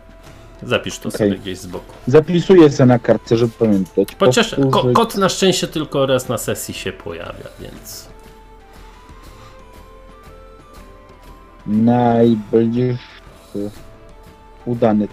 [0.65, 1.17] Zapisz to Okej.
[1.30, 1.93] sobie gdzieś z boku.
[2.08, 4.08] zapisuję sobie na kartce, żeby pamiętać.
[4.19, 4.95] Chociaż Powtórzyć.
[4.95, 8.08] kot na szczęście tylko raz na sesji się pojawia, więc.
[11.67, 12.97] Najbliższy
[14.65, 15.08] udany.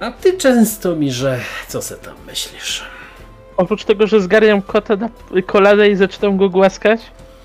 [0.00, 2.84] A ty często mi, że co se tam myślisz?
[3.56, 5.08] Oprócz tego, że zgarniam kota na
[5.46, 7.00] koladę i zaczynam go głaskać,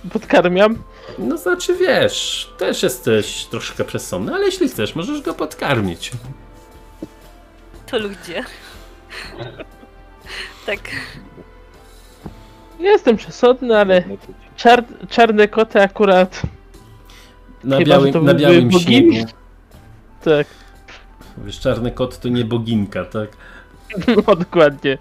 [0.10, 0.78] podkarmiam.
[1.20, 6.12] No znaczy wiesz, też jesteś troszkę przesądny, ale jeśli chcesz, możesz go podkarmić.
[7.86, 8.44] To ludzie.
[10.66, 10.80] Tak.
[12.80, 14.04] Jestem przesądny, ale
[14.56, 16.42] czar czarne koty akurat
[17.64, 19.12] Na Chyba, białym, na białym bogini?
[19.16, 19.32] śniegu.
[20.24, 20.48] tak,
[21.38, 23.30] Wiesz, czarny kot to nie boginka, tak?
[24.28, 24.98] no dokładnie.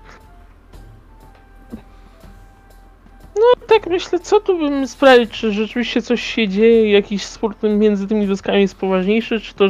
[3.37, 8.07] No tak myślę, co tu bym sprawić, czy rzeczywiście coś się dzieje, jakiś spór między
[8.07, 9.69] tymi wioskami jest poważniejszy, czy to,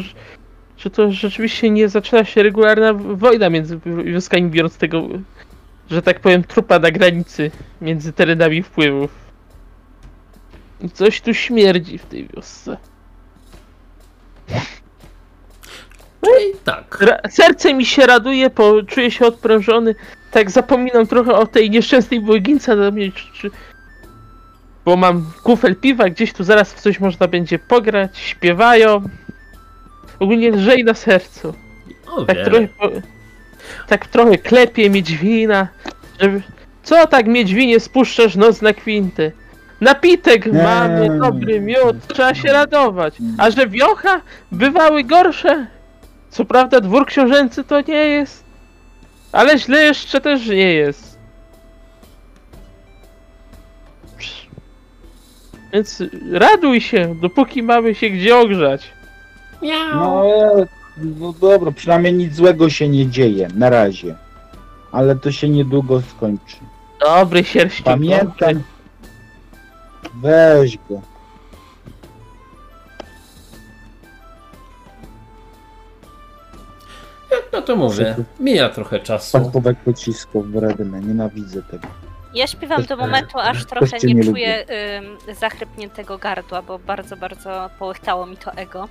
[0.76, 5.08] czy to rzeczywiście nie zaczyna się regularna wojna między wioskami, biorąc tego,
[5.90, 9.10] że tak powiem, trupa na granicy między terenami wpływów.
[10.80, 12.76] I coś tu śmierdzi w tej wiosce.
[16.24, 17.00] Czyli tak.
[17.00, 19.94] Ra serce mi się raduje, bo czuję się odprężony.
[20.32, 23.50] Tak zapominam trochę o tej nieszczęsnej błygince do mnie, czy, czy...
[24.84, 29.02] Bo mam kufel piwa, gdzieś tu zaraz w coś można będzie pograć, śpiewają.
[30.20, 31.54] Ogólnie lżej na sercu.
[32.06, 32.68] O Tak trochę,
[33.88, 35.68] tak trochę klepie miedźwina,
[36.20, 36.42] żeby...
[36.82, 39.32] Co tak miedźwinie spuszczasz noc na kwintę?
[39.80, 40.62] Napitek Nie.
[40.62, 43.14] mamy, dobry miód, trzeba się radować.
[43.38, 44.20] A że wiocha
[44.52, 45.66] bywały gorsze.
[46.30, 48.44] Co prawda dwór książęcy to nie jest,
[49.32, 51.18] ale źle jeszcze też nie jest.
[55.72, 58.92] Więc raduj się, dopóki mamy się gdzie ogrzać.
[59.94, 60.66] No, e,
[60.96, 64.14] no dobra, przynajmniej nic złego się nie dzieje, na razie.
[64.92, 66.56] Ale to się niedługo skończy.
[67.00, 67.84] Dobry sierściu.
[67.84, 68.62] Pamiętam.
[70.14, 71.11] Weź go.
[77.52, 79.40] No to mówię, mija trochę czasu.
[79.40, 81.88] Parkówek pocisków wredne, nienawidzę tego.
[82.34, 84.66] Ja śpiewam do momentu, aż trochę cię nie, nie czuję
[84.98, 88.88] ym, zachrypniętego gardła, bo bardzo, bardzo połychtało mi to ego,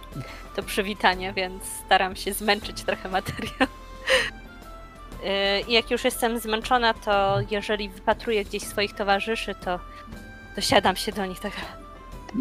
[0.56, 3.68] to przywitanie, więc staram się zmęczyć trochę materiał.
[5.24, 9.80] Yy, I jak już jestem zmęczona, to jeżeli wypatruję gdzieś swoich towarzyszy, to
[10.56, 11.54] dosiadam się do nich tak.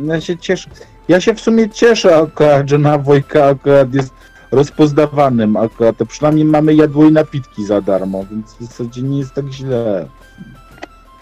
[0.05, 0.71] Ja się cieszę.
[1.09, 4.15] Ja się w sumie cieszę akurat, że na Wojka akurat jest
[4.53, 5.97] rozpoznawanym akurat.
[5.97, 10.09] To przynajmniej mamy jadło i napitki za darmo, więc w zasadzie nie jest tak źle.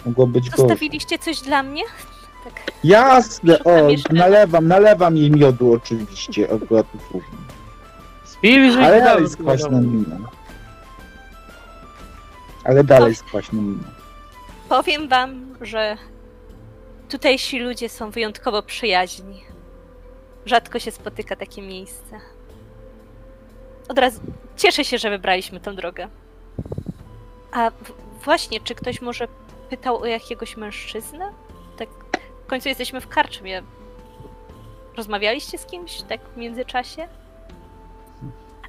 [0.06, 0.68] Mogło być gorzej.
[0.68, 1.82] Zostawiliście coś dla mnie?
[2.44, 2.72] Tak.
[2.84, 3.70] Jasne, o,
[4.10, 7.38] nalewam, nalewam jej miodu oczywiście, akurat później.
[8.24, 9.80] Spiliśmy Ale dalej nawet, z kwaśną no.
[9.80, 10.24] miną.
[12.64, 13.82] Ale dalej z kwaśną miną.
[14.68, 15.96] Powiem wam, że
[17.08, 19.44] tutejsi ludzie są wyjątkowo przyjaźni.
[20.46, 22.20] Rzadko się spotyka takie miejsce.
[23.88, 24.20] Od razu
[24.56, 26.08] cieszę się, że wybraliśmy tą drogę.
[27.52, 27.70] A
[28.24, 29.28] właśnie, czy ktoś może
[29.70, 31.30] pytał o jakiegoś mężczyznę?
[31.76, 31.88] Tak,
[32.44, 33.62] w końcu jesteśmy w karczmie.
[34.96, 37.08] Rozmawialiście z kimś tak w międzyczasie?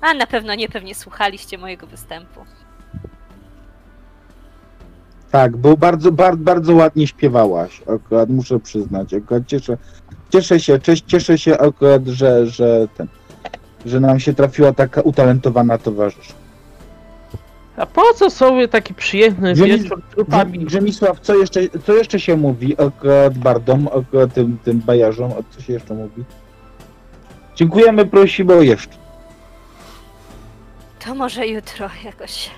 [0.02, 2.46] A na pewno nie, pewnie słuchaliście mojego występu.
[5.32, 9.14] Tak, był bardzo, bardzo, bardzo ładnie śpiewałaś, akurat muszę przyznać.
[9.14, 9.78] Akurat cieszę,
[10.30, 13.08] cieszę się, cieszę się akurat, że, że ten,
[13.86, 16.34] że nam się trafiła taka utalentowana towarzysz.
[17.78, 20.60] A po co sobie taki przyjemny Grzemi- wieczór trupami?
[20.60, 25.62] Grzemisław, co jeszcze, co jeszcze się mówi akurat bardom, akurat tym, tym bajarzom, a co
[25.62, 26.24] się jeszcze mówi?
[27.56, 28.94] Dziękujemy, prosimy o jeszcze.
[31.06, 32.50] To może jutro jakoś.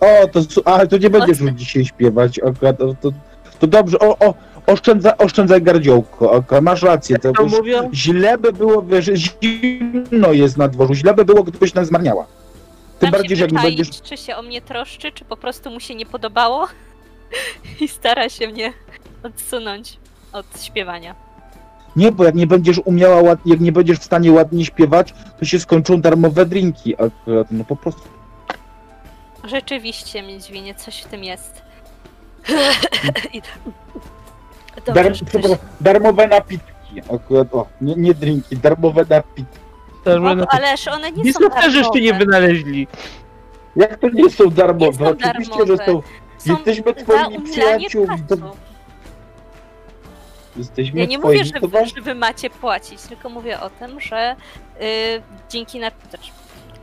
[0.00, 3.10] O, to, ale to nie będziesz już dzisiaj śpiewać, akurat, to, to,
[3.58, 4.34] to dobrze, o, o,
[4.66, 7.90] oszczędza, oszczędzaj gardziołko, masz rację, to, To już mówią?
[7.94, 12.26] źle by było, wiesz, zimno jest na dworzu, źle by było, gdybyś nas zmarniała.
[12.98, 15.36] Tym Tam bardziej, się że jak nie będziesz, czy się o mnie troszczy, czy po
[15.36, 16.66] prostu mu się nie podobało
[17.80, 18.72] i stara się mnie
[19.22, 19.98] odsunąć
[20.32, 21.14] od śpiewania.
[21.96, 25.44] nie, bo jak nie będziesz umiała, ład, jak nie będziesz w stanie ładnie śpiewać, to
[25.44, 28.02] się skończą darmowe drinki, akurat, no po prostu.
[29.44, 31.62] Rzeczywiście, Miedźwinie, coś w tym jest.
[34.92, 35.22] Dar, ktoś...
[35.26, 39.58] przepraszam, darmowe napitki, akurat, o, nie, nie drinki, darmowe napitki.
[40.04, 42.24] Też O, będą- ależ one nie są Nic też jeszcze nie darmowe.
[42.26, 42.88] wynaleźli.
[43.76, 45.04] Jak to nie są darmowe?
[45.04, 45.76] Nie są Oczywiście, darmowe.
[45.76, 46.02] że są.
[46.38, 48.16] Są Jesteśmy twoimi przyjaciółmi.
[50.56, 54.00] Jesteśmy Ja nie twoimi, mówię, że wy, że wy macie płacić, tylko mówię o tym,
[54.00, 54.36] że
[54.82, 55.90] y, dzięki na...
[56.10, 56.30] znaczy,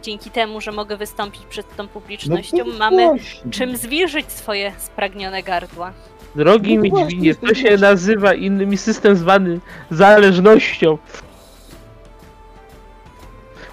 [0.01, 3.51] dzięki temu, że mogę wystąpić przed tą publicznością, no, mamy właśnie.
[3.51, 5.91] czym zwilżyć swoje spragnione gardła.
[6.35, 9.59] Drogi No Miedźwinie, to się nazywa innymi system zwany
[9.91, 10.97] zależnością.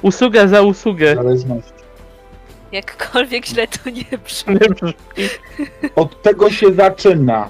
[0.02, 1.14] Usługa za usługę.
[1.14, 1.68] Zależność.
[2.72, 4.56] Jakkolwiek źle to nie brzmi.
[5.96, 7.48] Od tego się zaczyna.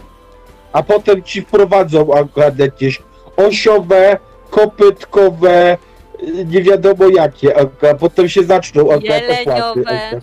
[0.72, 3.02] A potem ci wprowadzą akurat jakieś
[3.36, 4.18] osiowe,
[4.50, 5.78] kopytkowe,
[6.22, 9.70] y, nie wiadomo jakie, a potem się zaczną akurat Jeleniowe.
[9.70, 10.20] opłaty.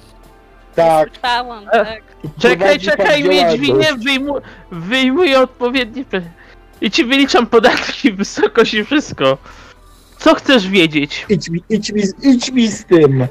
[0.76, 1.10] Tak.
[1.14, 2.02] Słyszałam, tak.
[2.40, 4.04] Czekaj, prowadzi pan czekaj, Miedźwinie, działalność.
[4.06, 4.36] wyjmu,
[4.72, 6.06] wyjmuję odpowiednie...
[6.06, 6.22] pre-
[6.82, 9.38] I ci wyliczam podatki, wysokość i wszystko.
[10.18, 11.26] Co chcesz wiedzieć?
[11.30, 13.28] Idź mi, idź mi, idź mi z tym.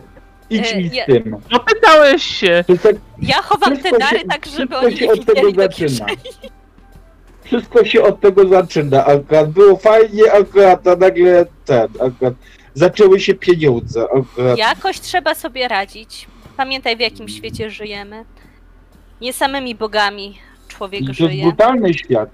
[0.51, 1.37] Idź E, mi z ja- tym.
[1.51, 2.65] No pytałeś się.
[2.67, 5.25] To tak Ja chowam te Wszystko dary się- tak, żeby wszystko oni się nie od
[5.25, 5.69] tego do zaczyna.
[6.07, 6.17] kieszeni.
[7.45, 9.07] Wszystko się od tego zaczyna.
[9.07, 12.35] Akurat było fajnie, akurat a nagle ten, akurat
[12.75, 14.03] zaczęły się pieniądze.
[14.17, 14.59] Akurat.
[14.59, 16.27] Jakoś trzeba sobie radzić.
[16.57, 18.25] Pamiętaj, w jakim świecie żyjemy.
[19.21, 20.39] Nie samymi bogami
[20.69, 21.43] człowiek I to jest żyje.
[21.43, 22.31] brutalny świat.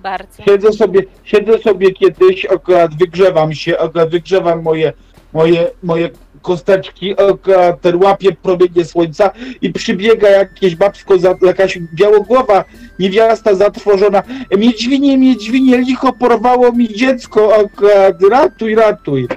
[0.00, 0.42] Bardzo.
[0.42, 4.92] Siedzę sobie, siedzę sobie kiedyś, akurat wygrzewam się, akurat wygrzewam moje,
[5.32, 6.10] moje, moje
[6.42, 9.30] kosteczki, akurat ten łapie promienie słońca
[9.62, 12.64] i przybiega jakieś babsko, za, jakaś białogłowa
[12.98, 14.22] niewiasta zatrwożona.
[14.58, 19.28] Miedźwinie, miedźwinie, licho porwało mi dziecko, akurat ratuj, ratuj.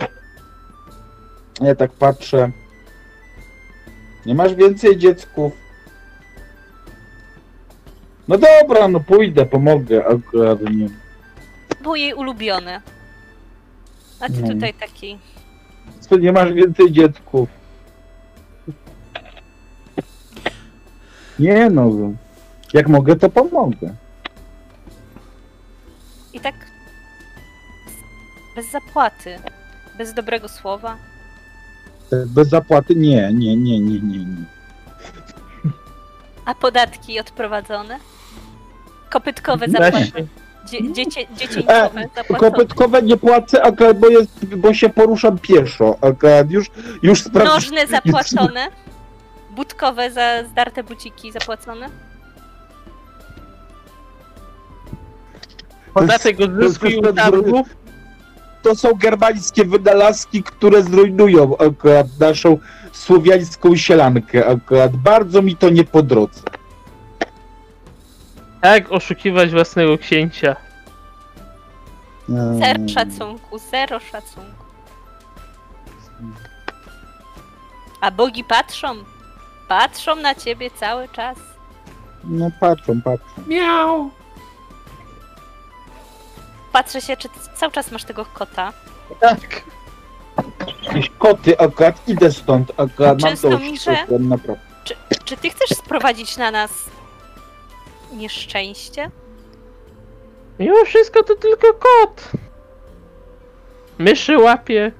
[1.61, 2.51] Ja tak patrzę.
[4.25, 5.53] Nie masz więcej dziecków?
[8.27, 10.89] No dobra, no pójdę, pomogę, akurat nie.
[11.83, 12.81] Był jej ulubiony.
[14.19, 14.47] A ty No.
[14.47, 15.19] tutaj taki.
[15.99, 17.49] Co, nie masz więcej dziecków?
[21.39, 21.89] Nie no,
[22.73, 23.95] jak mogę, to pomogę.
[26.33, 26.55] I tak.
[28.55, 29.39] Bez zapłaty.
[29.97, 30.97] Bez dobrego słowa.
[32.09, 32.95] Tak Bez zapłaty?
[32.95, 34.45] Nie, nie, nie, nie, nie, nie.
[36.45, 37.99] A podatki odprowadzone?
[39.09, 40.05] Kopytkowe zapłacone?
[40.05, 40.27] Właśnie.
[40.65, 42.51] Dzie, dziecię, dziecięcowe zapłacone?
[42.51, 43.61] Kopytkowe nie płacę,
[43.95, 45.97] bo, jest, bo się poruszam pieszo.
[46.01, 46.67] Akurat już,
[47.03, 47.53] już sprawdzę.
[47.53, 48.67] Nożne zapłacone?
[49.55, 51.89] Budkowe za zdarte buciki zapłacone?
[55.93, 57.65] Podatek od zysku i utargu.
[58.61, 62.57] To są germańskie wynalazki, które zrujnują akurat naszą
[62.91, 64.47] słowiańską sielankę.
[64.47, 66.41] Akurat bardzo mi to nie po drodze.
[68.63, 70.55] Jak oszukiwać własnego księcia?
[72.59, 74.65] Zero szacunku, zero szacunku.
[78.01, 78.95] A bogi patrzą.
[79.67, 81.37] Patrzą na ciebie cały czas.
[82.23, 83.25] No patrzą, patrzą.
[83.47, 84.11] Miau!
[86.71, 88.73] Patrzę się, czy ty cały czas masz tego kota.
[89.19, 89.39] Tak.
[90.83, 93.63] Jakieś koty akurat, idę stąd akurat, mam Często dość.
[93.63, 94.63] mi, że- akurat, naprawdę.
[94.83, 94.95] Czy,
[95.25, 96.71] czy ty chcesz sprowadzić na nas
[98.13, 99.11] nieszczęście?
[100.59, 102.31] Mimo wszystko to tylko kot.
[103.97, 104.91] Myszy łapie.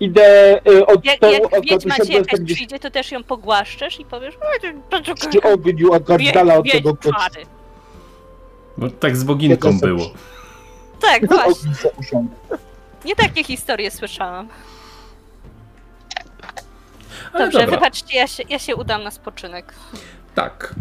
[0.00, 2.90] Idę y, od Jak, stołu, jak akurat wiedźma ci usiadłem jakaś sobie gdzieś przyjdzie, to
[2.90, 7.18] też ją pogłaszczesz i powiesz "O, to- przy ogniu, akurat dala od tego kota.
[7.30, 7.46] czary.
[8.78, 10.10] Bo tak z boginką było.
[11.00, 11.70] Tak, właśnie.
[13.04, 14.48] Nie takie historie słyszałam.
[17.32, 17.76] Ale Dobrze, dobra.
[17.76, 19.74] wybaczcie, ja się, ja się udam na spoczynek.
[20.34, 20.74] Tak.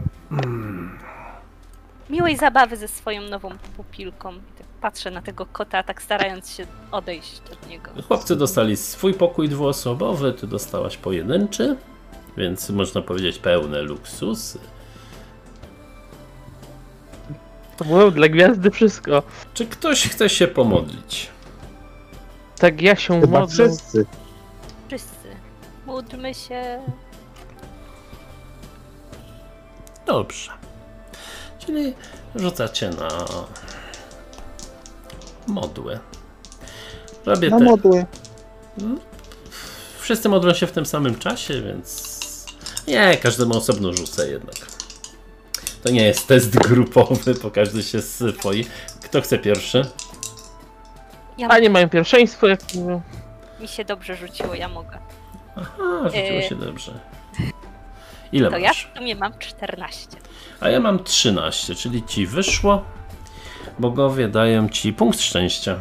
[2.10, 4.34] Miłej zabawy ze swoją nową pupilką.
[4.34, 7.92] Tak Patrzę na tego kota, tak starając się odejść od niego.
[8.08, 11.78] Chłopcy dostali swój pokój dwuosobowy, ty dostałaś pojedynczy,
[12.38, 14.60] więc można powiedzieć pełne luksusy.
[17.78, 19.24] To było dla gwiazdy wszystko.
[19.54, 21.30] Czy ktoś chce się pomodlić?
[22.60, 23.54] Tak ja się Chyba modlę.
[23.54, 24.06] wszyscy.
[24.88, 25.28] Wszyscy.
[25.86, 26.80] Módlmy się.
[30.06, 30.52] Dobrze.
[31.60, 31.94] Czyli
[32.36, 33.08] rzucacie na
[35.48, 36.00] modły.
[37.26, 37.64] Robię Na te.
[37.64, 38.06] modły.
[40.00, 42.16] Wszyscy modlą się w tym samym czasie, więc.
[42.88, 44.56] Nie, każdemu osobno rzucę jednak.
[45.86, 48.66] To nie jest test grupowy, bo każdy się swoi.
[49.04, 49.86] Kto chce pierwszy?
[51.38, 53.02] Ja, A nie mają pierwszeństwo, jak mówią.
[53.60, 54.98] Mi się dobrze rzuciło, ja mogę.
[55.56, 56.44] Aha, rzuciło Yy.
[56.44, 57.00] się dobrze.
[58.32, 58.88] Ile To ja masz?
[58.94, 60.08] w sumie mam 14.
[60.60, 62.84] A ja mam 13, czyli ci wyszło.
[63.80, 65.80] Bogowie dają ci punkt szczęścia.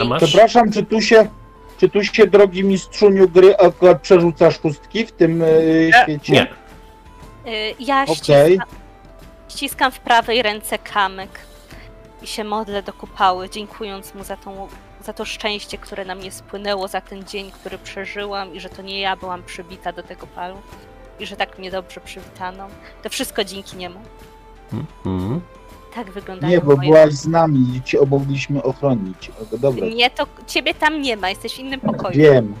[0.00, 0.22] A masz?
[0.22, 1.28] Przepraszam, czy tu się,
[1.78, 6.32] czy tu się, drogi mistrzuniu gry, akurat przerzuca szóstki w tym y, świecie?
[6.32, 6.46] Nie.
[7.52, 8.14] Y, Ja Okej.
[8.16, 8.68] ściskam,
[9.54, 11.30] ściskam w prawej ręce kamyk
[12.22, 14.68] i się modlę do kupały, dziękując mu za, tą,
[15.04, 18.82] za to szczęście, które na mnie spłynęło, za ten dzień, który przeżyłam i że to
[18.82, 20.56] nie ja byłam przybita do tego palu
[21.20, 22.68] i że tak mnie dobrze przywitano.
[23.02, 24.00] To wszystko dzięki niemu.
[25.04, 25.40] Mhm.
[25.94, 26.88] Tak wyglądają Nie, bo moje...
[26.88, 29.30] byłaś z nami i cię mogliśmy ochronić.
[29.58, 32.16] Dobra, Nie, to ciebie tam nie ma, jesteś w innym pokoju.
[32.16, 32.54] wiem.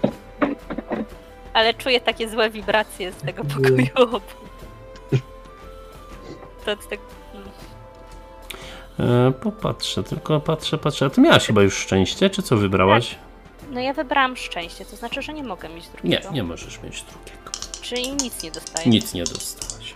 [1.52, 3.86] Ale czuję takie złe wibracje z tego pokoju.
[3.94, 4.20] To
[6.72, 7.02] od tego...
[7.34, 9.28] mm.
[9.28, 11.06] E, popatrzę, tylko patrzę, patrzę.
[11.06, 13.16] A ty miałaś chyba już szczęście, czy co wybrałaś?
[13.70, 16.30] No ja wybrałam szczęście, to znaczy, że nie mogę mieć Nie, drugiego.
[16.34, 17.50] nie możesz mieć drugiego.
[17.82, 18.90] Czyli nic nie dostaję.
[18.90, 19.94] Nic nie dostałaś.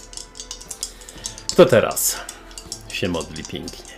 [1.52, 2.20] Kto teraz
[2.92, 3.94] się modli pięknie?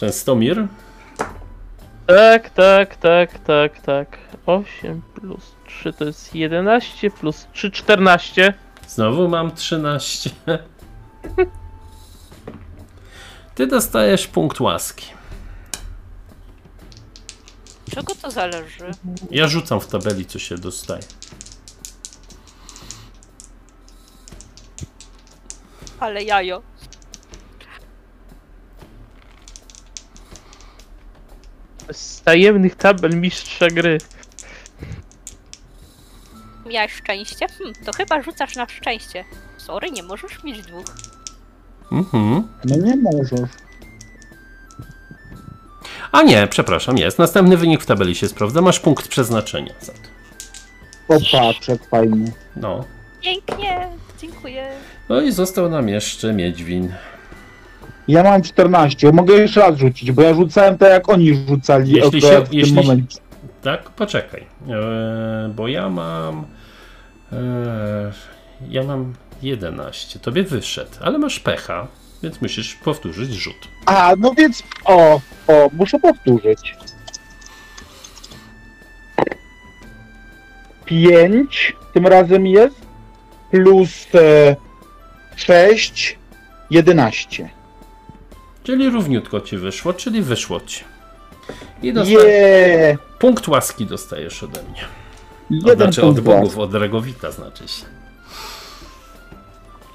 [0.00, 0.66] Częstomir?
[2.06, 4.18] Tak, tak, tak, tak, tak.
[4.46, 8.54] 8 plus 3 to jest 11, plus 3, 14.
[8.88, 10.30] Znowu mam 13.
[13.54, 15.06] Ty dostajesz punkt łaski.
[17.94, 18.90] Czego to zależy?
[19.30, 21.02] Ja rzucam w tabeli, co się dostaje.
[26.00, 26.62] Ale jajo.
[31.92, 33.98] Z tajemnych tabel mistrza gry.
[36.66, 37.46] Miałeś szczęście?
[37.58, 39.24] Hm, to chyba rzucasz na szczęście.
[39.58, 40.84] Sorry, nie możesz mieć dwóch.
[41.92, 42.48] Mhm.
[42.64, 43.50] No nie możesz.
[46.12, 47.18] A nie, przepraszam, jest.
[47.18, 48.60] Następny wynik w tabeli się sprawdza.
[48.60, 49.98] Masz punkt przeznaczenia za to.
[51.08, 52.32] Popatrz, jak fajnie.
[52.56, 52.84] No.
[53.22, 53.88] Pięknie,
[54.20, 54.68] dziękuję.
[55.08, 56.92] No i został nam jeszcze Miedźwin.
[58.08, 62.18] Ja mam 14, mogę jeszcze raz rzucić, bo ja rzucałem tak jak oni rzucali Jeśli
[62.26, 63.18] akurat się- w jeśli tym momencie.
[63.64, 64.46] Tak, poczekaj.
[64.68, 66.44] Eee, bo ja mam.
[67.32, 68.12] Eee,
[68.68, 70.18] ja mam 11.
[70.18, 71.86] Tobie wyszedł, ale masz pecha,
[72.22, 73.68] więc musisz powtórzyć rzut.
[73.86, 76.76] A, no więc, o, o, muszę powtórzyć.
[80.84, 82.76] 5 tym razem jest,
[83.50, 84.56] plus e,
[85.36, 86.18] 6,
[86.70, 87.48] 11.
[88.62, 90.84] Czyli równiutko ci wyszło, czyli wyszło ci.
[91.82, 94.84] I dostajesz, Je, punkt łaski dostajesz ode mnie.
[95.64, 96.40] O, jeden znaczy od punkt łaski.
[96.40, 97.84] bogów, od Regowita znaczy się.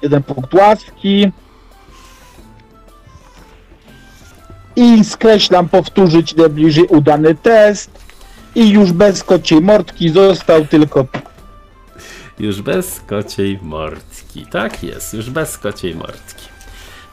[0.02, 1.32] Jeden punkt łaski.
[4.76, 7.90] I skreślam powtórzyć najbliżej udany test.
[8.54, 11.06] I już bez kociej mordki został tylko
[12.38, 14.46] Już bez kociej mordki.
[14.46, 16.49] Tak jest, już bez kociej mordki.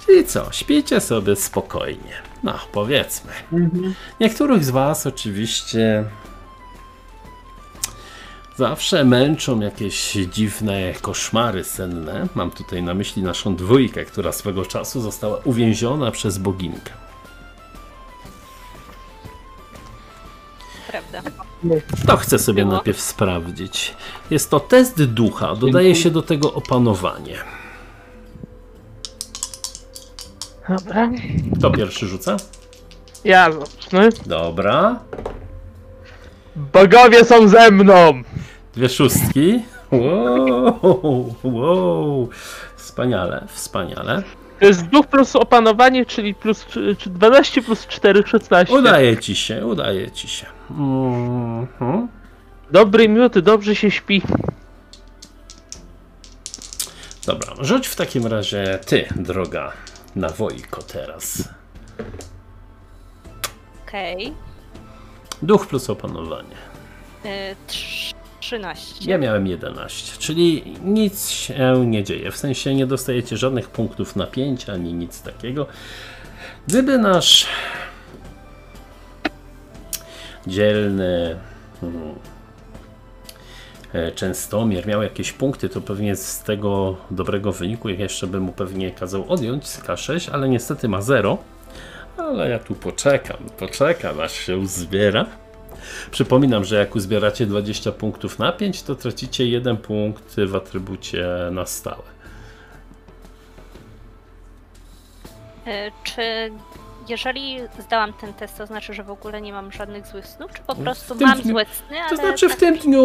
[0.07, 2.13] Czyli co, śpijcie sobie spokojnie.
[2.43, 3.31] No, powiedzmy.
[4.19, 6.03] Niektórych z Was oczywiście
[8.55, 12.27] zawsze męczą jakieś dziwne koszmary senne.
[12.35, 16.91] Mam tutaj na myśli naszą dwójkę, która swego czasu została uwięziona przez boginkę.
[20.87, 21.21] Prawda.
[22.07, 23.95] To chcę sobie najpierw sprawdzić.
[24.29, 27.56] Jest to test ducha, dodaje się do tego opanowanie.
[30.69, 31.09] Dobra.
[31.59, 32.37] Kto pierwszy rzuca?
[33.23, 34.09] Ja zacznę.
[34.25, 34.99] Dobra.
[36.55, 38.21] Bogowie są ze mną!
[38.75, 39.63] Dwie szóstki.
[39.91, 42.29] Wow, wow.
[42.75, 44.23] Wspaniale, wspaniale.
[44.59, 48.73] To jest duch plus opanowanie, czyli plus czy- czy 12 plus 4, 16.
[48.75, 50.45] Udaje ci się, udaje ci się.
[50.69, 52.07] Mhm.
[52.71, 54.21] Dobry miód, dobrze się śpi.
[57.25, 59.71] Dobra, rzuć w takim razie ty, droga
[60.17, 61.49] nawojko teraz.
[63.87, 64.33] Okej.
[65.41, 66.55] Duch plus opanowanie.
[67.25, 69.11] Y, trz- 13.
[69.11, 72.31] Ja miałem 11, czyli nic się nie dzieje.
[72.31, 75.67] W sensie nie dostajecie żadnych punktów napięcia ani nic takiego.
[76.67, 77.47] Gdyby nasz
[80.47, 81.39] dzielny
[81.81, 82.13] hmm, e,
[84.15, 89.25] Częstomier miał jakieś punkty, to pewnie z tego dobrego wyniku jeszcze bym mu pewnie kazał
[89.31, 91.37] odjąć z K6, ale niestety ma 0.
[92.17, 95.25] Ale ja tu poczekam, poczekam aż się uzbiera.
[96.11, 101.65] Przypominam, że jak uzbieracie 20 punktów na 5, to tracicie 1 punkt w atrybucie na
[101.65, 102.03] stałe.
[105.67, 106.51] Y, Czy
[107.09, 110.51] jeżeli zdałam ten test, to znaczy, że w ogóle nie mam żadnych złych snów?
[110.53, 112.09] Czy po prostu mam dniu- złe sny, ale...
[112.09, 113.03] To znaczy w tak- tym dniu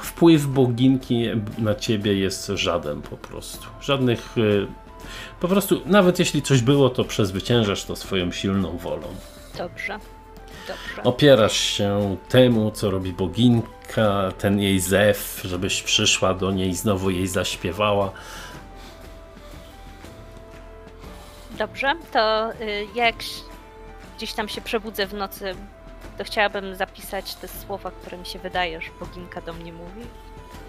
[0.00, 1.28] wpływ boginki
[1.58, 3.66] na ciebie jest żaden po prostu.
[3.80, 4.38] Żadnych.
[4.38, 4.66] y,
[5.40, 9.06] Po prostu, nawet jeśli coś było, to przezwyciężasz to swoją silną wolą.
[9.58, 9.98] Dobrze.
[10.68, 11.02] Dobrze.
[11.04, 17.10] Opierasz się temu, co robi boginka, ten jej zew, żebyś przyszła do niej i znowu
[17.10, 18.12] jej zaśpiewała.
[21.58, 23.14] Dobrze, to y, jak
[24.16, 25.54] gdzieś tam się przebudzę w nocy,
[26.18, 30.02] to chciałabym zapisać te słowa, które mi się wydaje, że boginka do mnie mówi.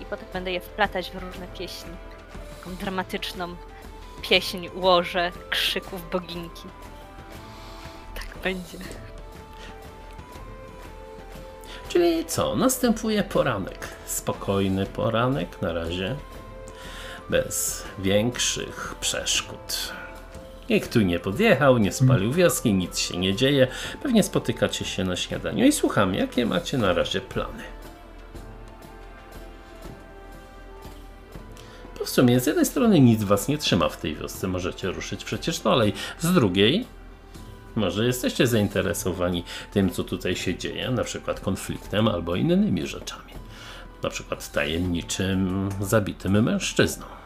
[0.02, 1.92] I potem będę je wplatać w różne pieśni.
[2.58, 3.56] Taką dramatyczną
[4.22, 6.68] pieśń ułożę krzyków boginki.
[8.16, 8.78] Tak będzie.
[11.90, 12.56] Czyli co?
[12.56, 13.88] Następuje poranek.
[14.06, 16.16] Spokojny poranek na razie.
[17.30, 19.94] Bez większych przeszkód.
[20.70, 23.68] Nikt tu nie podjechał, nie spalił wioski, nic się nie dzieje.
[24.04, 27.64] Pewnie spotykacie się na śniadaniu i słucham, jakie macie na razie plany.
[32.00, 35.24] Bo w sumie z jednej strony nic was nie trzyma w tej wiosce, możecie ruszyć
[35.24, 35.94] przecież dalej.
[36.20, 36.86] Z drugiej,
[37.76, 39.44] może jesteście zainteresowani
[39.74, 43.34] tym, co tutaj się dzieje, na przykład konfliktem albo innymi rzeczami.
[44.04, 47.17] Na przykład tajemniczym, zabitym mężczyzną.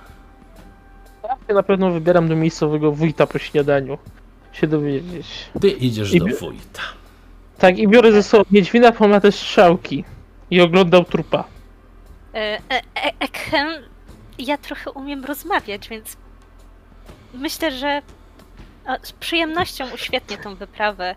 [1.47, 3.97] Ja na pewno wybieram do miejscowego wójta po śniadaniu.
[4.51, 5.27] Się dowiedzieć.
[5.61, 6.81] Ty idziesz I do wójta.
[7.57, 10.03] Tak, i biorę ze sobą Niedźwina, bo ma też strzałki.
[10.51, 11.43] I oglądał trupa.
[12.33, 13.67] E, e, e, Ekhem,
[14.39, 16.17] ja trochę umiem rozmawiać, więc
[17.33, 18.01] myślę, że
[19.03, 21.15] z przyjemnością uświetnię tą wyprawę.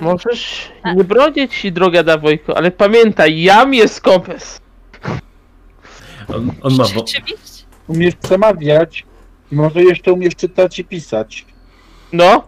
[0.00, 4.60] Możesz A- nie bronić ci, droga Dawojko, ale pamiętaj, jam jest kompes.
[6.28, 6.84] On, on ma.
[6.84, 7.06] Bo...
[7.06, 7.64] Rzeczywiście.
[7.88, 9.04] Umiesz przemawiać
[9.54, 11.46] może jeszcze umiesz czytać i pisać.
[12.12, 12.44] No.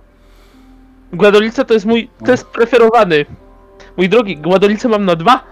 [1.13, 3.27] Gładolica to jest mój test preferowany.
[3.97, 5.45] Mój drogi, Gładolice mam na dwa.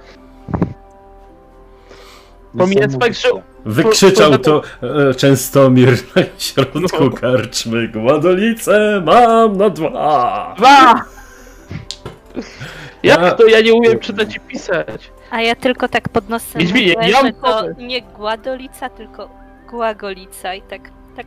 [2.59, 3.29] Pomijając fakt, że
[3.65, 4.63] Wykrzyczał to
[5.11, 7.89] e, Częstomir na środku karczmy.
[7.89, 10.55] Gładolice mam na dwa!
[10.59, 11.05] Dwa!
[13.03, 15.11] Ja- Jak to ja nie umiem czytać i pisać?
[15.31, 19.29] A ja tylko tak pod nosem Wiedźminie, ja że mam to nie Gładolica, tylko
[19.71, 20.81] Głagolica i tak,
[21.17, 21.27] tak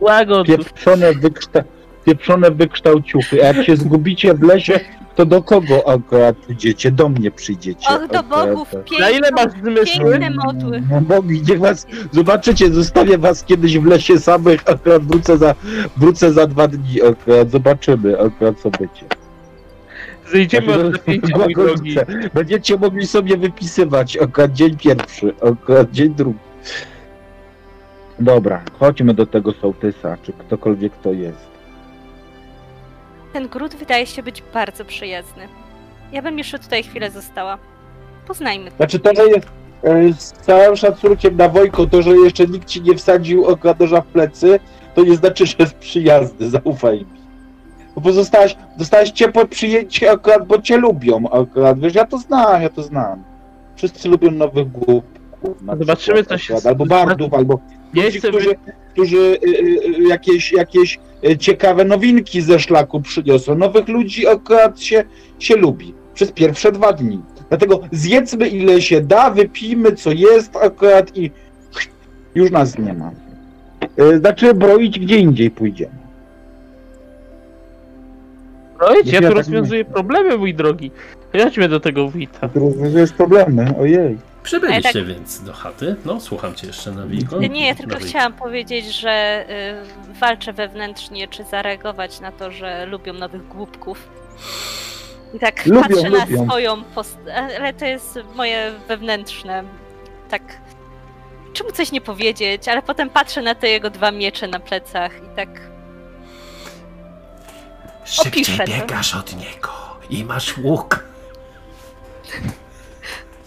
[0.00, 0.56] Łagodów.
[0.56, 1.62] Pieprzone, wykszta...
[2.04, 3.42] pieprzone wykształciuchy.
[3.42, 4.80] A jak się zgubicie w lesie,
[5.16, 6.90] to do kogo akurat pójdziecie?
[6.90, 7.88] Do mnie przyjdziecie.
[7.88, 8.68] Och, do bogów,
[9.00, 10.10] Na ile masz piękne, zmysły?
[10.10, 10.82] piękne modły.
[10.90, 15.54] No bogi, niech was, zobaczycie, zostawię was kiedyś w lesie samych, akurat wrócę za,
[15.96, 19.04] wrócę za dwa dni, akurat zobaczymy, akurat co będzie.
[20.32, 21.96] Zejdziemy od napięcia, mój drogi.
[22.34, 26.38] Będziecie mogli sobie wypisywać, akurat dzień pierwszy, akurat dzień drugi.
[28.20, 31.50] Dobra, chodźmy do tego sołtysa, czy ktokolwiek to jest.
[33.32, 35.48] Ten gród wydaje się być bardzo przyjazny.
[36.12, 37.58] Ja bym jeszcze tutaj chwilę została.
[38.26, 38.70] Poznajmy.
[38.70, 39.48] Znaczy to, że jest
[39.82, 44.00] e, z całym szacunkiem na Wojko, to, że jeszcze nikt ci nie wsadził oka noża
[44.00, 44.60] w plecy,
[44.94, 47.20] to nie znaczy, że jest przyjazny, zaufaj mi.
[47.96, 52.68] Bo zostałaś, dostałeś ciepłe przyjęcie akurat, bo cię lubią akurat, wiesz, ja to znam, ja
[52.68, 53.22] to znam.
[53.76, 55.19] Wszyscy lubią nowych głupków.
[55.62, 57.60] Na Zobaczymy, co się Albo bardów, albo
[57.94, 58.50] Nie ludzi, którzy,
[58.92, 59.38] którzy y,
[59.98, 63.54] y, jakieś, jakieś y, ciekawe nowinki ze szlaku przyniosą.
[63.54, 65.04] Nowych ludzi akurat się,
[65.38, 67.20] się lubi przez pierwsze dwa dni.
[67.48, 71.30] Dlatego zjedzmy ile się da, wypijmy co jest akurat i
[72.34, 73.10] już nas nie ma.
[74.00, 76.00] Y, Znaczy broić gdzie indziej pójdziemy.
[78.80, 80.90] Ja Ja tu tak rozwiązuję problemy, mój drogi.
[81.32, 82.48] Chodźmy do tego wójta.
[82.48, 84.18] Tu rozwiązujesz problemy, ojej.
[84.42, 85.96] Przybyliście Ale więc do chaty.
[86.04, 87.38] No, słucham cię jeszcze na Wiko.
[87.38, 89.44] Nie, ja tylko chciałam powiedzieć, że
[90.10, 94.08] y, walczę wewnętrznie, czy zareagować na to, że lubią nowych głupków.
[95.34, 96.44] I tak Lubią, patrzę lubią.
[96.44, 97.18] na swoją post...
[97.58, 99.64] Ale to jest moje wewnętrzne.
[100.30, 100.42] Tak.
[101.52, 105.36] Czemu coś nie powiedzieć, ale potem patrzę na te jego dwa miecze na plecach i
[105.36, 105.48] tak.
[108.04, 108.72] Szybciej Opiszę to.
[108.72, 109.68] biegasz od niego
[110.10, 111.04] i masz łuk.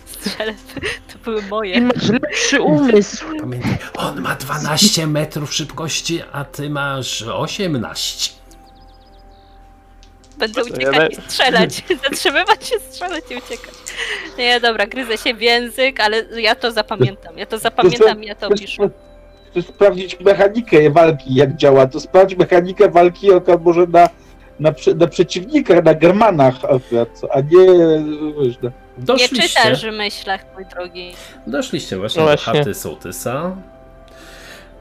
[0.05, 0.53] Strzelę.
[1.13, 1.81] To były I moje.
[1.81, 3.25] masz lepszy umysł.
[3.39, 8.33] Pamiętaj, on ma 12 metrów szybkości, a ty masz 18.
[10.37, 11.83] Będę uciekać i strzelać.
[12.09, 13.73] Zatrzymywać się, strzelać i uciekać.
[14.37, 17.37] Nie, dobra, gryzę się w język, ale ja to zapamiętam.
[17.37, 18.89] Ja to zapamiętam i ja to opiszę.
[19.53, 21.87] To sprawdzić mechanikę walki, jak działa.
[21.87, 24.09] To sprawdź mechanikę walki akurat może na,
[24.59, 27.65] na, na przeciwnikach, na Germanach akurat, a nie
[28.45, 31.13] wiesz, na, Nie Doszliście, czytasz w myślach, mój drogi.
[31.47, 32.53] doszliście właśnie, No do właśnie.
[32.59, 33.55] chaty sołtysa.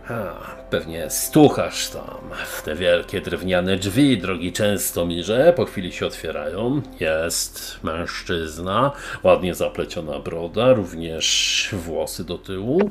[0.08, 0.34] A,
[0.70, 5.52] pewnie stuchasz tam w te wielkie drewniane drzwi, drogi Częstomirze.
[5.56, 6.82] Po chwili się otwierają.
[7.00, 8.92] Jest mężczyzna,
[9.22, 12.90] ładnie zapleciona broda, również włosy do tyłu.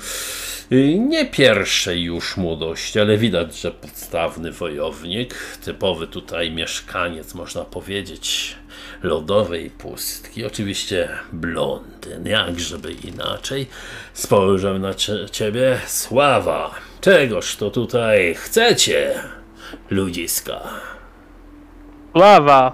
[0.99, 8.55] Nie pierwszej już młodości, ale widać, że podstawny wojownik, typowy tutaj mieszkaniec, można powiedzieć,
[9.03, 10.45] lodowej pustki.
[10.45, 13.68] Oczywiście blondyn, jakżeby inaczej.
[14.14, 16.76] Spojrzę na cie- ciebie, sława.
[17.02, 19.14] Czegoż to tutaj chcecie,
[19.89, 20.60] ludziska?
[22.12, 22.72] Sława.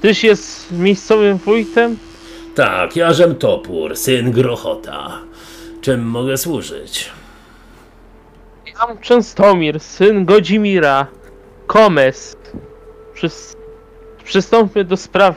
[0.00, 1.96] Tyś jest miejscowym wójtem?
[2.54, 5.18] Tak, Jarzem Topór, syn Grochota.
[5.80, 7.10] Czym mogę służyć?
[8.66, 11.06] Jam Częstomir, syn Godzimira.
[11.66, 12.36] Komes.
[13.14, 13.56] Przys...
[14.24, 15.34] Przystąpmy do spraw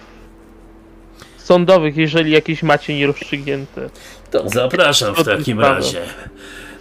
[1.38, 3.90] sądowych, jeżeli jakieś macie nierozstrzygnięte.
[4.32, 6.02] To zapraszam w takim razie.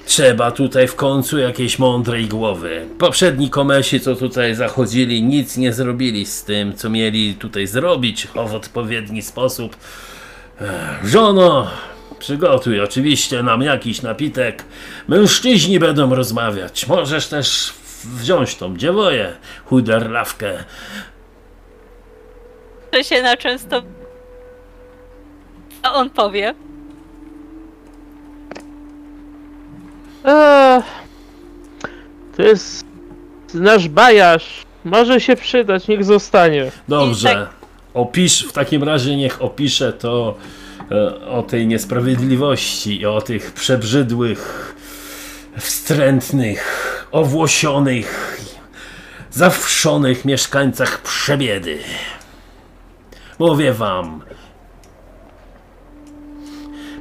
[0.07, 2.87] Trzeba tutaj w końcu jakiejś mądrej głowy.
[2.99, 8.55] Poprzedni komesi, co tutaj zachodzili, nic nie zrobili z tym, co mieli tutaj zrobić w
[8.55, 9.77] odpowiedni sposób.
[11.05, 11.71] Żono,
[12.19, 14.65] przygotuj oczywiście nam jakiś napitek.
[15.09, 16.87] Mężczyźni będą rozmawiać.
[16.87, 17.75] Możesz też
[18.05, 20.65] wziąć tą dziewoję, chuderlawkę.
[22.91, 23.83] To się na często.
[25.83, 26.55] A on powie.
[30.25, 30.83] Eee,
[32.37, 32.85] to jest
[33.55, 34.62] nasz bajarz.
[34.85, 36.70] Może się przydać, niech zostanie.
[36.89, 37.29] Dobrze.
[37.29, 37.64] Tak-
[37.95, 40.35] Opisz, w takim razie niech opiszę to
[40.91, 44.75] e, o tej niesprawiedliwości i o tych przebrzydłych,
[45.59, 48.39] wstrętnych, owłosionych,
[49.31, 51.79] zawszonych mieszkańcach przebiedy.
[53.39, 54.20] Mówię wam,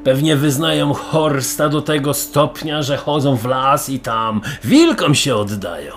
[0.04, 5.94] pewnie wyznają Horsta do tego stopnia, że chodzą w las i tam wilkom się oddają.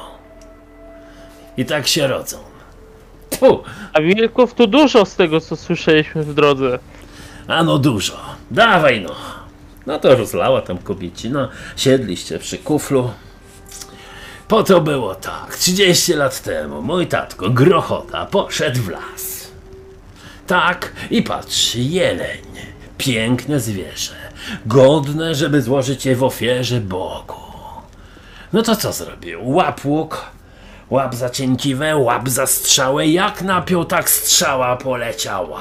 [1.56, 2.36] I tak się rodzą.
[3.92, 6.78] A wilków tu dużo z tego, co słyszeliśmy w drodze.
[7.48, 8.16] Ano dużo.
[8.50, 9.14] Dawaj no.
[9.86, 11.48] No to rozlała tam kobiecina.
[11.76, 13.10] Siedliście przy kuflu.
[14.48, 15.56] Po to było tak.
[15.56, 19.52] 30 lat temu mój tatko Grochota poszedł w las.
[20.46, 22.42] Tak i patrzy, jeleń.
[22.98, 24.14] Piękne zwierzę.
[24.66, 27.34] Godne, żeby złożyć je w ofierze Bogu.
[28.52, 29.48] No to co zrobił?
[29.48, 30.30] Łap łuk,
[30.90, 35.60] Łap za cięciwe, łap za strzałę, jak napiął, tak strzała poleciała.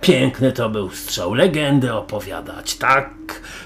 [0.00, 2.74] Piękny to był strzał, legendę opowiadać.
[2.74, 3.10] Tak,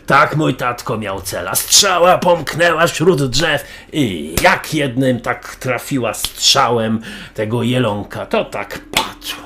[0.06, 1.54] tak mój tatko miał cela.
[1.54, 7.00] Strzała pomknęła wśród drzew i jak jednym tak trafiła strzałem
[7.34, 9.36] tego jelonka, to tak patrz.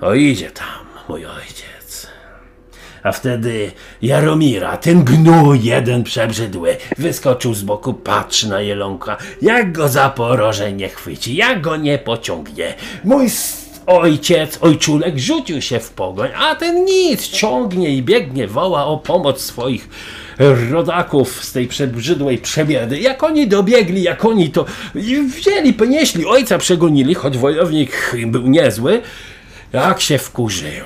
[0.00, 1.81] O idzie tam mój ojciec.
[3.02, 3.72] A wtedy
[4.02, 10.72] Jaromira, ten gnój jeden przebrzydły, wyskoczył z boku, patrzy na jelonka, jak go za poroże
[10.72, 12.74] nie chwyci, jak go nie pociągnie.
[13.04, 13.28] Mój
[13.86, 19.40] ojciec, ojczulek rzucił się w pogoń, a ten nic, ciągnie i biegnie, woła o pomoc
[19.40, 19.88] swoich
[20.70, 22.98] rodaków z tej przebrzydłej przebiedy.
[22.98, 24.64] Jak oni dobiegli, jak oni to
[25.36, 29.02] wzięli, ponieśli, ojca przegonili, choć wojownik był niezły,
[29.72, 30.84] jak się wkurzył.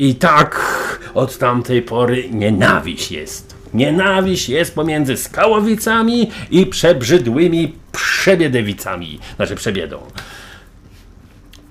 [0.00, 0.60] I tak
[1.14, 3.54] od tamtej pory nienawiść jest.
[3.74, 9.18] Nienawiść jest pomiędzy skałowicami i przebrzydłymi przebiedewicami.
[9.36, 9.98] Znaczy przebiedą.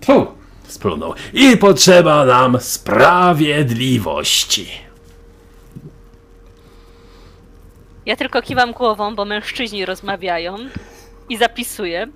[0.06, 0.28] Tu
[0.68, 1.14] splunął.
[1.34, 4.68] I potrzeba nam sprawiedliwości.
[8.06, 10.56] Ja tylko kiwam głową, bo mężczyźni rozmawiają
[11.30, 12.08] i zapisuję.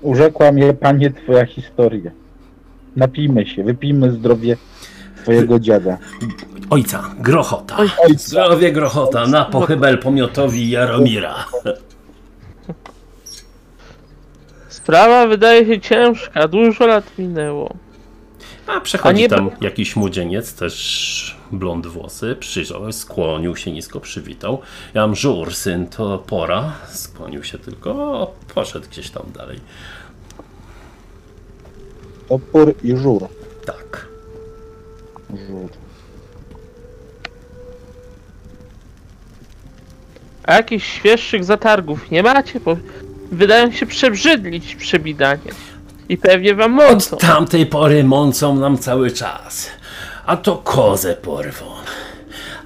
[0.00, 2.10] Urzekła mnie, panie, twoja historia.
[2.96, 4.56] Napijmy się, wypijmy zdrowie
[5.24, 5.98] twojego dziada.
[6.70, 7.76] Ojca, grochota.
[7.76, 8.18] Ojca.
[8.18, 11.34] Zdrowie grochota na pochybel pomiotowi Jaromira.
[14.68, 17.74] Sprawa wydaje się ciężka, dużo lat minęło.
[18.66, 24.60] A przechodzi A nie tam jakiś młodzieniec, też blond włosy, przyjrzał, skłonił się nisko, przywitał.
[24.94, 26.72] Ja mam żur, syn, to pora.
[26.88, 29.60] Skłonił się tylko, o, poszedł gdzieś tam dalej.
[32.28, 33.22] Opór i żur.
[33.66, 34.13] Tak.
[35.30, 35.70] Żur.
[40.44, 42.60] A jakichś świeższych zatargów nie macie?
[42.60, 42.76] Bo
[43.32, 45.52] wydają się przebrzydlić przebidanie.
[46.08, 47.16] I pewnie wam mącą.
[47.16, 49.70] Od tamtej pory mącą nam cały czas.
[50.26, 51.66] A to kozę porwą.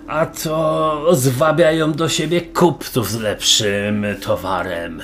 [0.08, 5.02] A to zwabiają do siebie kupców z lepszym towarem.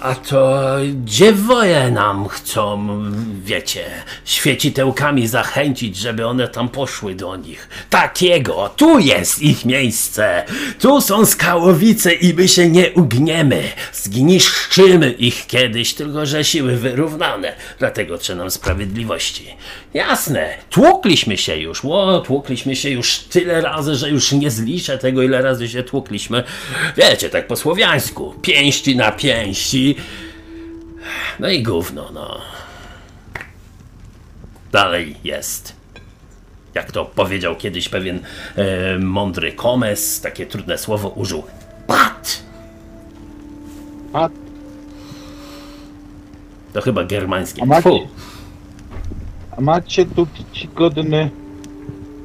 [0.00, 0.60] A to
[1.04, 2.88] dziewoje nam chcą,
[3.42, 3.84] wiecie,
[4.24, 7.68] świecitełkami zachęcić, żeby one tam poszły do nich.
[7.90, 10.44] Takiego, tu jest ich miejsce.
[10.80, 13.62] Tu są skałowice i my się nie ugniemy.
[13.92, 17.52] Zgniszczymy ich kiedyś, tylko że siły wyrównane.
[17.78, 19.46] Dlatego trzeba nam sprawiedliwości.
[19.94, 25.22] Jasne, tłukliśmy się już, ło, tłukliśmy się już tyle razy, że już nie zliczę tego,
[25.22, 26.44] ile razy się tłukliśmy.
[26.96, 29.96] Wiecie, tak po słowiańsku, pięści na pięści.
[31.40, 32.40] No i gówno, no.
[34.72, 35.76] Dalej jest.
[36.74, 38.20] Jak to powiedział kiedyś pewien
[38.56, 41.42] e, mądry komes, takie trudne słowo użył.
[41.86, 42.42] Pat!
[44.12, 44.28] A
[46.72, 47.62] To chyba germańskie.
[47.62, 48.08] A macie-.
[49.56, 51.30] A macie tu czcigodny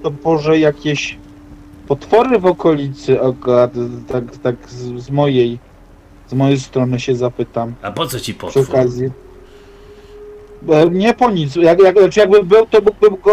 [0.03, 1.17] to Boże jakieś
[1.87, 3.21] potwory w okolicy,
[4.07, 5.59] tak, tak z, z mojej
[6.27, 8.65] z mojej strony się zapytam A po co ci przy potwór?
[8.69, 9.09] okazji.
[10.69, 13.31] E, Nie po nic, jak, jak, znaczy jakby był, to mógłbym go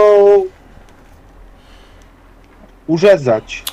[2.86, 3.64] urzezać.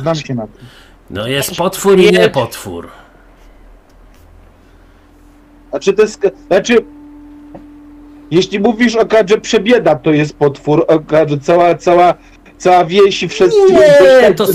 [0.00, 0.66] Znam się na tym.
[1.10, 2.88] No jest potwór i nie potwór.
[5.70, 6.84] Znaczy to jest, znaczy
[8.30, 12.14] jeśli mówisz o że przebieda to jest potwór, o że cała, cała,
[12.64, 14.46] cała wieś i wszyscy Nie, to-.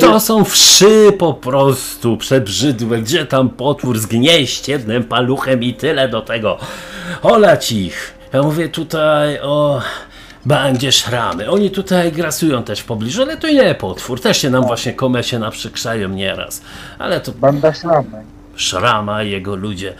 [0.00, 2.98] To są wszy po prostu przebrzydłe.
[2.98, 6.58] Gdzie tam potwór zgnieść jednym paluchem i tyle do tego.
[7.22, 8.14] Olać ich.
[8.32, 9.80] Ja mówię tutaj o
[10.46, 11.50] bandzie szramy.
[11.50, 14.20] Oni tutaj grasują też w pobliżu, ale to nie potwór.
[14.20, 16.62] Też się nam właśnie komesie naprzykrzają nieraz.
[16.98, 18.24] Ale to Banda szramy.
[18.56, 19.94] Szrama i jego ludzie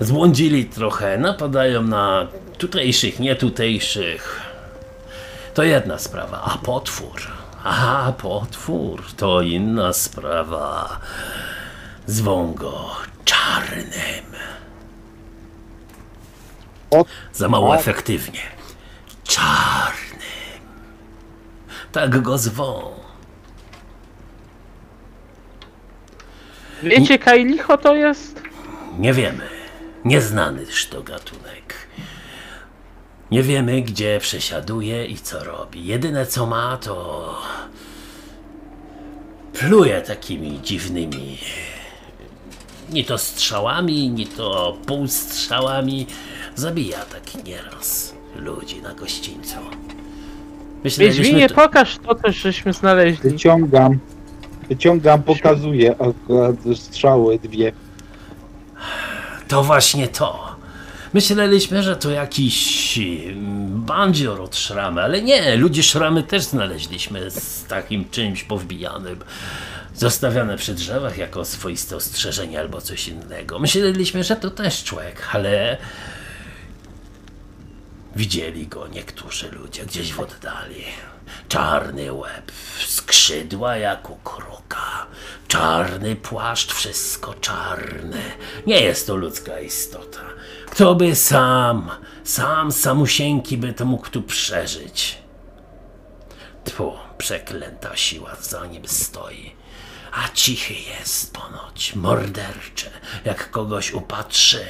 [0.00, 2.26] zbłądzili trochę, napadają na
[2.58, 4.45] tutejszych, nie tutejszych.
[5.56, 7.20] To jedna sprawa, a potwór.
[7.64, 11.00] A potwór to inna sprawa.
[12.06, 12.90] Zwą go
[13.24, 14.24] czarnym.
[17.32, 17.80] Za mało tak.
[17.80, 18.40] efektywnie.
[19.24, 20.60] Czarnym.
[21.92, 22.92] Tak go zwą.
[26.82, 28.42] Wiecie, Kajlicho to jest?
[28.98, 29.48] Nie wiemy.
[30.04, 31.75] Nieznanyż to gatunek.
[33.30, 35.86] Nie wiemy, gdzie przesiaduje i co robi.
[35.86, 37.34] Jedyne co ma, to.
[39.52, 41.38] pluje takimi dziwnymi.
[42.90, 46.06] Ni to strzałami, ni to półstrzałami.
[46.54, 49.56] Zabija tak nieraz ludzi na gościńcu.
[50.84, 53.30] Myślę, Wiedźminie, tu- pokaż to, co żeśmy znaleźli.
[53.30, 53.98] Wyciągam,
[54.68, 57.72] wyciągam, pokazuję akurat strzały dwie.
[59.48, 60.45] To właśnie to.
[61.16, 67.64] Myśleliśmy, że to jakiś mm, bandzior od szramy, ale nie, ludzie szramy też znaleźliśmy z
[67.64, 69.20] takim czymś powbijanym.
[69.94, 73.58] Zostawiane przy drzewach jako swoiste ostrzeżenie albo coś innego.
[73.58, 75.76] Myśleliśmy, że to też człowiek, ale
[78.16, 80.84] widzieli go niektórzy ludzie gdzieś w oddali.
[81.48, 82.52] Czarny łeb,
[82.86, 85.06] skrzydła jak u kruka,
[85.48, 88.22] czarny płaszcz, wszystko czarne.
[88.66, 90.20] Nie jest to ludzka istota.
[90.76, 91.90] Kto by sam,
[92.24, 95.18] sam samusieńki by to mógł tu przeżyć?
[96.64, 99.52] Tfu, przeklęta siła za nim stoi.
[100.12, 102.90] A cichy jest ponoć, morderczy,
[103.24, 104.64] jak kogoś upatrzy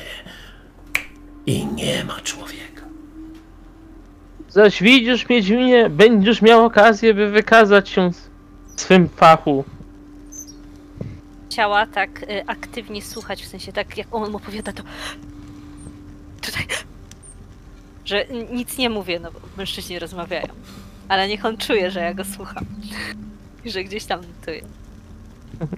[1.47, 2.83] i nie ma człowieka.
[4.49, 9.65] Zaś widzisz, Wiedźminie, będziesz miał okazję, by wykazać się w swym fachu.
[11.51, 14.83] Chciała tak y, aktywnie słuchać, w sensie tak jak on opowiada, to
[16.47, 16.67] tutaj,
[18.05, 20.47] że nic nie mówię, no bo mężczyźni rozmawiają.
[21.09, 22.65] Ale niech on czuje, że ja go słucham.
[23.65, 24.63] I że gdzieś tam notuje.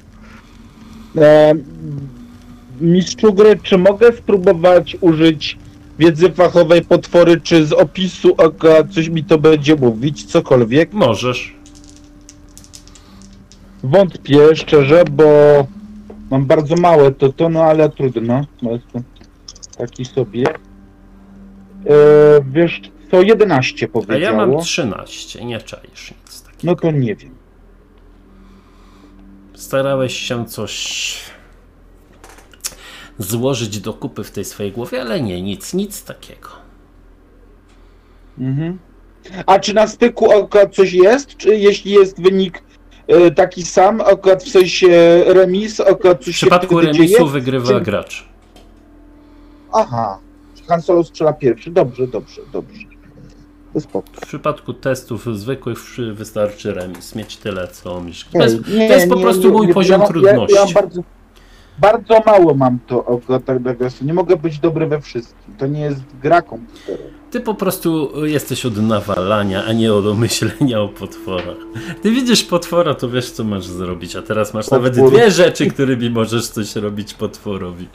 [1.16, 1.54] E,
[2.80, 5.58] mistrzu gry, czy mogę spróbować użyć
[5.98, 10.92] wiedzy fachowej potwory, czy z opisu oka coś mi to będzie mówić, cokolwiek?
[10.92, 11.54] Możesz.
[13.82, 15.24] Wątpię szczerze, bo
[16.30, 18.44] mam bardzo małe to, to no ale trudno.
[18.62, 18.70] No,
[19.78, 20.44] taki sobie.
[20.50, 20.54] E,
[22.50, 24.20] wiesz co, 11 A powiedziało.
[24.40, 26.58] ja mam 13, nie czaisz nic takiego.
[26.64, 27.34] No to nie wiem.
[29.54, 31.14] Starałeś się coś
[33.18, 36.48] złożyć do kupy w tej swojej głowie, ale nie, nic, nic takiego.
[38.38, 38.78] Mhm.
[39.46, 41.36] A czy na styku akurat coś jest?
[41.36, 42.62] Czy jeśli jest wynik
[43.06, 47.30] e, taki sam, akurat w sensie remis, akurat W coś przypadku się wtedy remisu dzieje?
[47.30, 48.27] wygrywa Czy- gracz.
[49.78, 50.18] Aha.
[50.68, 51.70] Han Solo strzela pierwszy.
[51.70, 52.88] Dobrze, dobrze, dobrze.
[54.12, 55.78] W przypadku testów zwykłych
[56.12, 58.24] wystarczy remis, mieć tyle co misz.
[58.32, 60.54] To jest, to jest po prostu mój poziom ja, trudności.
[60.54, 61.02] Ja, ja bardzo,
[61.78, 63.20] bardzo mało mam to
[63.78, 64.04] głosu.
[64.04, 65.54] Nie mogę być dobry we wszystkim.
[65.58, 67.18] To nie jest gra komputerowa.
[67.30, 71.56] Ty po prostu jesteś od nawalania, a nie od myślenia o potworach.
[72.02, 75.12] Ty widzisz potwora, to wiesz co masz zrobić, a teraz masz nawet Potwór.
[75.12, 77.88] dwie rzeczy, którymi możesz coś robić potworowi.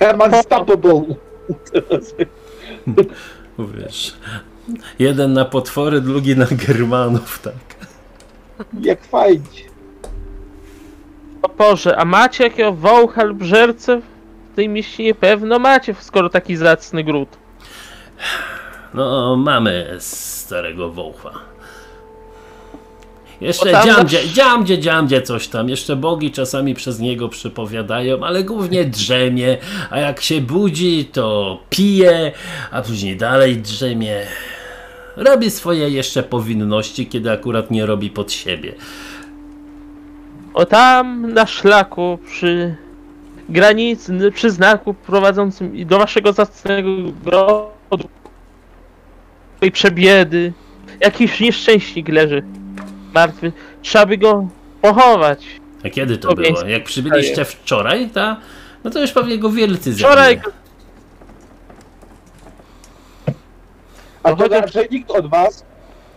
[0.00, 1.04] I'm unstoppable.
[3.58, 4.16] Wiesz,
[4.98, 7.54] jeden na potwory, drugi na Germanów, tak.
[8.80, 9.70] Jak fajnie.
[11.42, 14.00] O Boże, a macie jakiego wołcha lub żerce
[14.52, 15.14] w tej mieścinie?
[15.14, 17.28] Pewno macie, skoro taki zacny gród.
[18.94, 21.30] No, mamy starego wołcha.
[23.40, 25.68] Jeszcze tam dziamdzie, zawsze- dziamdzie, dziamdzie coś tam.
[25.68, 29.56] Jeszcze bogi czasami przez niego przypowiadają, ale głównie drzemie,
[29.90, 32.32] a jak się budzi, to pije,
[32.70, 34.20] a później dalej drzemie.
[35.16, 38.72] Robi swoje jeszcze powinności, kiedy akurat nie robi pod siebie.
[40.54, 42.74] O tam na szlaku przy
[43.48, 46.90] granicy, przy znaku prowadzącym do waszego zacnego
[47.24, 48.08] grodu
[49.60, 50.52] tej przebiedy
[51.00, 52.42] jakiś nieszczęśnik leży
[53.14, 53.52] martwy.
[53.82, 54.48] Trzeba by go
[54.82, 55.46] pochować.
[55.84, 56.66] A kiedy to Ogień było?
[56.66, 58.36] Jak przybyliście wczoraj, ta?
[58.84, 60.40] No to już pewnie go wielcy Wczoraj.
[64.22, 65.64] A No to chociaż- znaczy nikt od was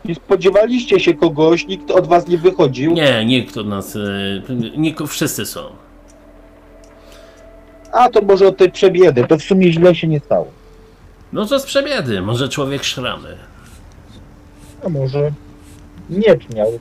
[0.05, 2.93] nie spodziewaliście się kogoś, nikt od was nie wychodził.
[2.93, 4.41] Nie, nikt od nas, y,
[4.77, 5.61] nikt, wszyscy są.
[7.91, 9.25] A to może od tej przebiedy.
[9.27, 10.51] To w sumie źle się nie stało.
[11.33, 13.37] No to z przebiedy, może człowiek szramy.
[14.85, 15.31] A może
[16.09, 16.79] nie miał.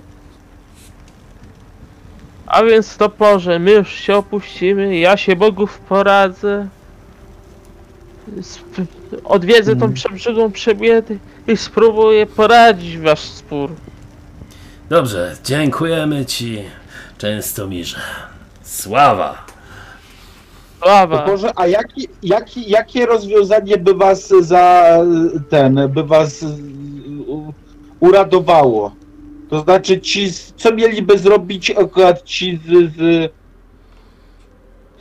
[2.47, 6.69] A więc to porze, my już się opuścimy, ja się bogów poradzę.
[8.55, 8.87] Sp-
[9.25, 9.93] odwiedzę tą Mm.
[9.95, 11.15] przebrzydłą przebiedę
[11.49, 13.71] i spróbuję poradzić wasz spór.
[14.89, 16.63] Dobrze, dziękujemy ci,
[17.19, 18.01] Częstomirze.
[18.63, 19.47] Sława!
[20.83, 21.27] Sława!
[21.27, 24.97] Boże, a jaki, jaki, jakie rozwiązanie by was za
[25.51, 26.45] ten, by was
[28.01, 28.93] uradowało?
[29.53, 33.33] To znaczy ci, co mieliby zrobić akurat ci z, z,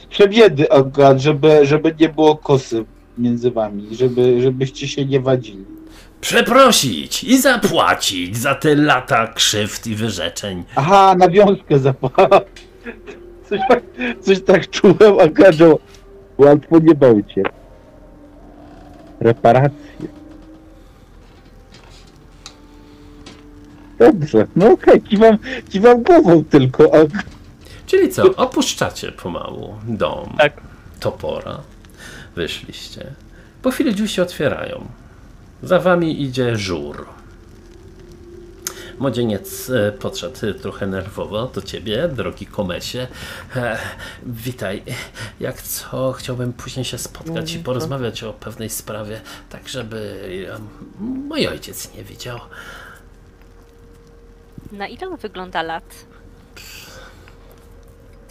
[0.01, 2.85] z przebiedy akurat, żeby, żeby nie było kosy
[3.17, 5.65] między wami, żeby, żebyście się nie wadzili.
[6.21, 10.63] Przeprosić i zapłacić za te lata krzywd i wyrzeczeń.
[10.75, 12.41] Aha, nawiązkę zapała.
[13.49, 13.83] Coś tak,
[14.21, 15.77] coś tak czułem, a każą
[16.37, 17.43] łatwo nie bałcie.
[19.19, 19.90] Reparacje.
[24.05, 25.37] Dobrze, no okej, kiwam,
[25.69, 26.97] kiwam głową tylko, a
[27.85, 30.53] Czyli co, opuszczacie pomału dom Tak.
[30.99, 31.59] topora.
[32.35, 33.05] wyszliście.
[33.61, 34.87] Po chwili drzwi się otwierają.
[35.63, 37.05] Za wami idzie żur.
[38.99, 43.07] Młodzieniec e, podszedł trochę nerwowo do ciebie, drogi komesie.
[43.55, 43.77] E,
[44.25, 44.83] witaj.
[45.39, 50.19] Jak co, chciałbym później się spotkać i porozmawiać o pewnej sprawie, tak żeby
[50.55, 50.59] e,
[51.03, 52.39] mój ojciec nie widział.
[54.71, 56.05] Na ile on wygląda lat?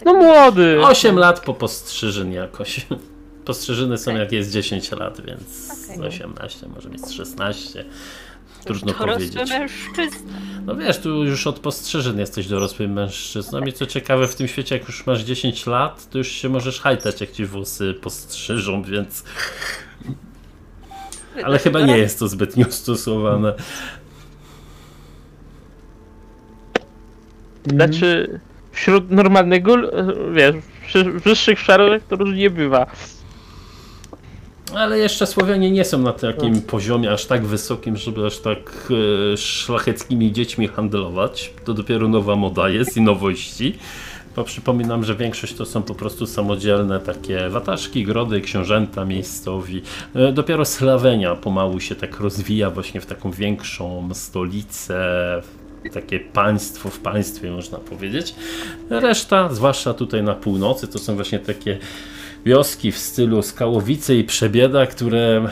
[0.05, 0.81] No młody!
[0.83, 2.85] 8 lat po postrzyżyn jakoś.
[3.45, 4.21] Postrzyżyny są Okej.
[4.23, 6.07] jak jest 10 lat, więc Okej.
[6.07, 7.85] 18, może mieć 16.
[8.65, 9.49] Trudno Dorosły powiedzieć.
[9.49, 10.33] mężczyzna.
[10.65, 14.77] No wiesz, tu już od postrzyżyn jesteś dorosłym mężczyzną i co ciekawe w tym świecie,
[14.77, 19.23] jak już masz 10 lat, to już się możesz hajtać, jak ci włosy postrzyżą, więc...
[21.43, 23.53] Ale chyba nie jest to zbytnio stosowane.
[27.65, 28.39] Znaczy,
[28.71, 29.75] wśród normalnego,
[30.33, 30.55] wiesz,
[31.23, 32.87] wyższych szarach to różnie bywa.
[34.75, 38.91] Ale jeszcze Słowianie nie są na takim poziomie aż tak wysokim, żeby aż tak
[39.33, 41.53] e, szlacheckimi dziećmi handlować.
[41.65, 43.77] To dopiero nowa moda jest i nowości.
[44.35, 49.81] Bo przypominam, że większość to są po prostu samodzielne takie wataszki, grody, książęta miejscowi.
[50.15, 55.01] E, Dopiero Slawenia pomału się tak rozwija właśnie w taką większą stolicę,
[55.89, 58.35] takie państwo w państwie można powiedzieć.
[58.89, 61.77] Reszta, zwłaszcza tutaj na północy, to są właśnie takie
[62.45, 65.47] wioski w stylu Skałowice i Przebieda, które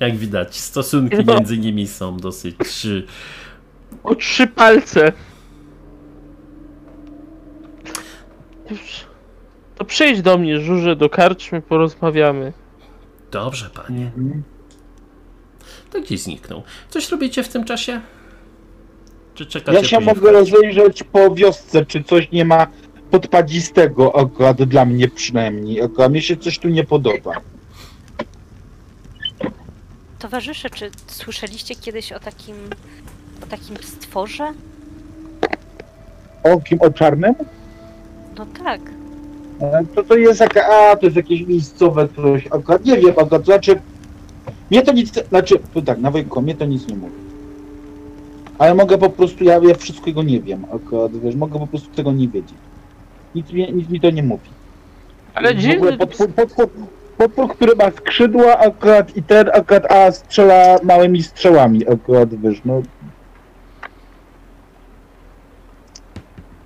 [0.00, 1.34] jak widać stosunki No.
[1.34, 2.56] między nimi są dosyć
[4.04, 5.12] O trzy palce.
[9.76, 12.52] To przyjdź do mnie, żurze, do karczmy, porozmawiamy.
[13.30, 14.10] Dobrze, panie.
[15.92, 16.62] To gdzieś zniknął.
[16.90, 18.00] Coś robicie w tym czasie?
[19.46, 22.66] Czy Ja się mogę rozejrzeć po wiosce, czy coś nie ma
[23.10, 25.82] podpadzistego, akurat dla mnie przynajmniej.
[25.82, 27.32] Akurat mnie się coś tu nie podoba.
[30.18, 32.56] Towarzysze, czy słyszeliście kiedyś o takim,
[33.42, 34.52] o takim stworze?
[36.42, 36.78] O kim?
[36.80, 37.34] O czarnym?
[38.38, 38.80] No tak.
[39.60, 43.28] E, To to jest jaka, a to jest jakieś miejscowe coś, akurat nie wiem, akurat,
[43.42, 43.80] to znaczy,
[44.70, 47.14] mnie to nic, znaczy, to tak, na Wojko, mnie to nic nie mówi.
[48.58, 52.12] Ale mogę po prostu, ja, ja wszystkiego nie wiem, akurat, wiesz, mogę po prostu tego
[52.12, 52.54] nie wiedzieć.
[53.34, 54.48] Nic, mi- nic mi to nie mówi.
[55.34, 56.68] Ale W ogóle dziwny, potwór, potwór,
[57.18, 62.82] potwór, który ma skrzydła akurat i ten akurat, a strzela małymi strzałami akurat, wiesz, no,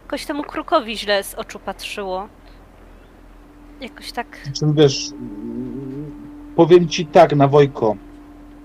[0.05, 2.29] Jakoś temu krukowi źle z oczu patrzyło.
[3.81, 4.27] Jakoś tak.
[4.59, 6.11] czym wiesz, mm,
[6.57, 7.97] powiem ci tak, na Wojko,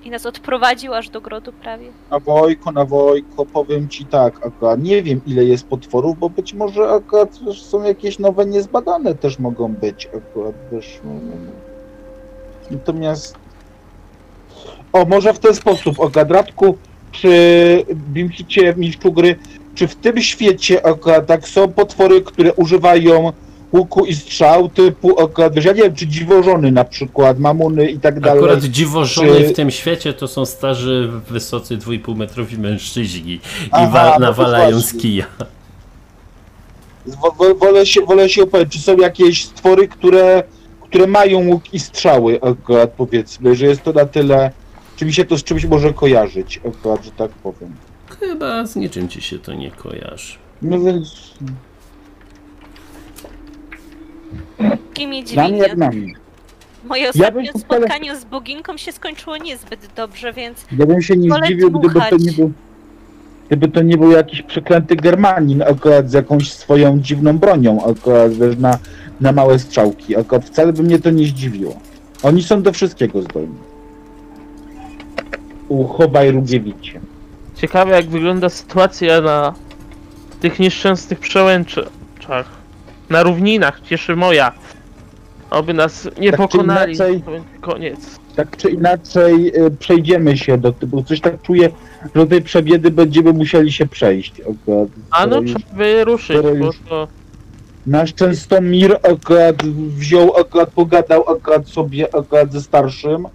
[0.08, 1.88] I nas odprowadził aż do grodu prawie.
[2.12, 6.54] Na Wojko, na Wojko, powiem ci tak, akurat nie wiem ile jest potworów, bo być
[6.54, 7.00] może
[7.54, 11.00] są jakieś nowe niezbadane też mogą być akurat, wiesz.
[11.04, 11.52] no, no, no.
[12.72, 13.36] Natomiast
[14.94, 16.78] o, może w ten sposób, o Gadratku,
[17.12, 19.36] czy Bimcicie, mistrzu gry,
[19.76, 23.34] czy w tym świecie akurat tak są potwory, które używają
[23.74, 28.00] łuku i strzał typu akurat, wiesz, ja nie wiem, czy dziwożony na przykład, mamuny i
[28.00, 28.40] tak dalej.
[28.44, 33.40] Akurat dziwożony Czy- w tym świecie to są starzy, wysocy 2,5 metrowi mężczyźni i
[33.72, 35.26] Aha, wa- no nawalają z kija.
[37.06, 40.44] Wo- wo- Wolę się, wolę się upewnić, czy są jakieś stwory, które,
[40.82, 44.52] które mają łuk i strzały, akurat powiedzmy, że jest to na tyle,
[44.96, 47.76] czy mi się to z czymś może kojarzyć, akurat, że tak powiem.
[48.20, 50.34] Chyba z niczym ci się to nie kojarzy.
[50.62, 51.34] No więc
[55.32, 56.14] Jak na mnie.
[56.86, 61.30] Moje Ja ostatnie spotkanie z boginką się skończyło niezbyt dobrze, więc Ja bym się nie
[61.30, 62.24] Wolę zdziwił, gdyby to dmuchać.
[62.24, 62.52] nie był,
[63.48, 68.58] gdyby to nie był jakiś przeklęty Germanin, akurat z jakąś swoją dziwną bronią, akurat, wiesz,
[68.58, 68.78] na,
[69.22, 71.80] na małe strzałki, akurat wcale by mnie to nie zdziwiło.
[72.24, 73.56] Oni są do wszystkiego zdolni.
[75.70, 77.00] Uchowaj Rugiewicie.
[77.56, 79.54] ciekawe jak wygląda sytuacja na
[80.40, 82.57] tych nieszczęsnych przełęczach.
[83.10, 84.52] Na równinach, cieszy moja.
[85.50, 86.96] Oby nas nie Tak czy pokonali.
[86.96, 88.00] inaczej- To będzie koniec.
[88.36, 91.04] tak czy inaczej y, przejdziemy się do typu.
[91.04, 91.70] Coś tak czuję,
[92.04, 94.42] że do tej przebiedy będziemy musieli się przejść.
[94.42, 97.08] Akurat, A no już trzeba wyruszyć, skoro bo już- to...
[97.88, 99.64] Nasz Częstomir akurat
[99.98, 103.28] wziął, akurat pogadał akurat sobie akurat ze starszym,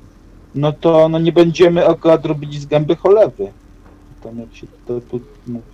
[0.55, 3.49] no to no nie będziemy akurat robić z gęby cholewy.
[4.23, 5.65] Tam jak się to tu mówi.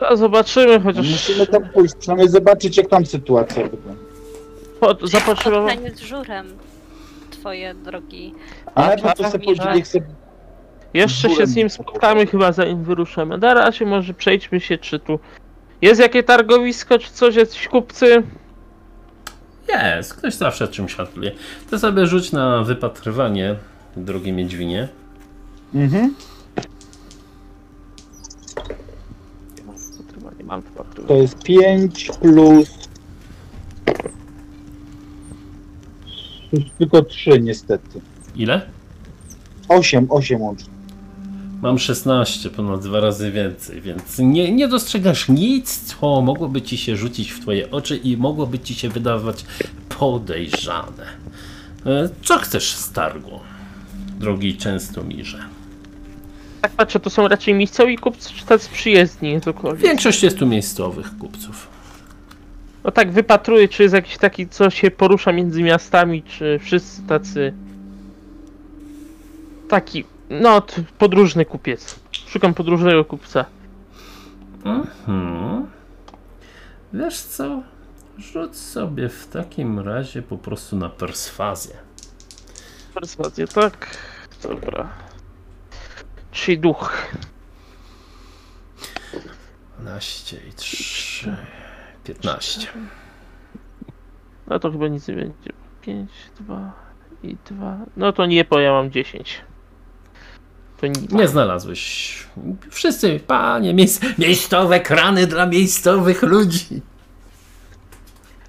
[0.00, 4.02] A zobaczymy, chociaż musimy tam pójść, przynajmniej zobaczyć jak tam sytuacja wygląda.
[4.80, 5.72] po, zapotrzebować.
[5.72, 6.46] spotkanie z żurem.
[7.30, 8.34] Twoje drogi.
[8.74, 9.74] Ale tak, to co sobie tak.
[9.76, 10.06] niech sobie
[10.94, 13.38] Jeszcze się z nim spotkamy chyba zanim wyruszymy.
[13.38, 15.18] Na razie może przejdźmy się, czy tu
[15.82, 18.22] jest jakie targowisko, czy coś, jacyś kupcy.
[19.68, 21.32] Jest, ktoś zawsze czymś handluje.
[21.70, 23.56] To sobie rzuć na wypatrywanie,
[23.96, 24.88] drogi Miedźwinie.
[25.74, 26.14] Mhm.
[30.44, 31.08] Mam wypatrywanie.
[31.08, 32.70] To jest 5 plus.
[36.78, 38.00] Tylko 3 niestety.
[38.36, 38.60] Ile?
[39.68, 40.74] 8, 8 łącznie.
[41.62, 46.96] Mam 16, ponad dwa razy więcej, więc nie, nie dostrzegasz nic, co mogłoby ci się
[46.96, 49.44] rzucić w twoje oczy i mogłoby ci się wydawać
[49.98, 51.06] podejrzane.
[51.86, 53.40] E, Co chcesz z targu,
[54.18, 55.38] drogi Częstomirze?
[56.64, 59.40] Tak patrzę, to są raczej miejscowi kupcy, czy tacy przyjezdni.
[59.76, 61.68] Większość jest tu miejscowych kupców.
[62.84, 67.54] No tak, wypatruję, czy jest jakiś taki, co się porusza między miastami, czy wszyscy tacy...
[69.68, 70.62] Taki, no,
[70.98, 72.00] podróżny kupiec.
[72.12, 73.44] Szukam podróżnego kupca.
[74.64, 75.66] Mhm.
[76.92, 77.62] Wiesz co?
[78.18, 81.74] Rzuć sobie w takim razie po prostu na perswazję.
[82.94, 83.96] Perswazję, tak?
[84.42, 84.88] Dobra.
[86.34, 86.92] Czyli duch.
[89.78, 91.36] 12 i 3,
[92.04, 92.68] 15.
[94.46, 95.52] No to chyba nic nie będzie.
[95.80, 96.10] 5,
[96.40, 96.72] 2
[97.22, 97.78] i 2.
[97.96, 99.40] No to nie, bo ja mam 10.
[100.80, 101.12] To nic.
[101.12, 102.26] Nie znalazłeś.
[102.70, 106.82] Wszyscy, panie, miejsc, miejscowe krany dla miejscowych ludzi.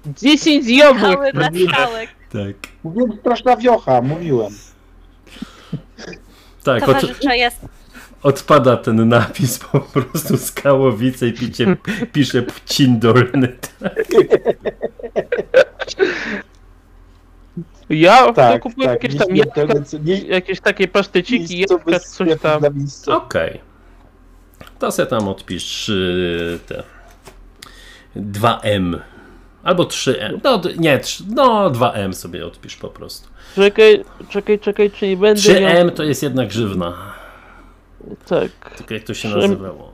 [0.06, 1.18] 10 jabłek!
[1.18, 2.10] Cały na skałek.
[2.32, 2.72] Tak.
[2.84, 4.52] Mówiłem, straszna wiocha, mówiłem.
[6.64, 7.75] Tak, Towarzysza jest
[8.26, 11.76] odpada ten napis po prostu skałowice i picie,
[12.12, 13.56] pisze pcin dolny.
[17.88, 19.02] Ja Tak, kupuję tak.
[19.02, 19.62] jakieś tam jabłka,
[20.04, 22.62] nie- jakieś takie miejscowy jabłka, coś tam.
[23.08, 23.60] Okej.
[24.78, 26.82] To se tam odpisz y, te
[28.16, 28.98] 2M.
[29.62, 30.40] Albo 3M.
[30.44, 33.28] No nie, trz- no 2M sobie odpisz po prostu.
[33.54, 37.15] Czekaj, czekaj, czekaj, czy nie będę 3M to jest jednak grzywna.
[38.28, 38.74] Tak.
[38.76, 39.36] Tylko jak to się 3M.
[39.36, 39.92] nazywało?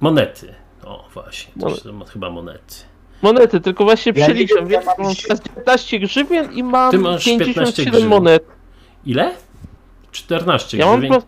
[0.00, 0.54] Monety.
[0.84, 1.52] O, właśnie.
[1.60, 2.74] To Monet- są chyba monety.
[3.22, 6.52] Monety, tylko właśnie Ja nie przeliczam, wiem, więc ja mam mam się- teraz 19 grzywien
[6.52, 8.08] i mam Ty masz 15 57 grzywien.
[8.08, 8.44] monet.
[9.06, 9.34] Ile?
[10.12, 11.20] 14 Ja mam, grzywień.
[11.20, 11.26] po...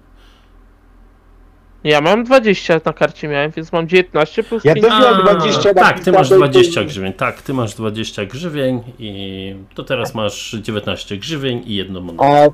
[1.85, 4.87] ja mam 20 na karcie miałem, więc mam 19 plus Ja 5.
[4.87, 7.13] też miałem 20 Tak, ty masz napisane, to- 20 grzywień.
[7.13, 12.51] Tak, ty masz 20 grzywień i to teraz masz 19 grzywień i jedną monetę.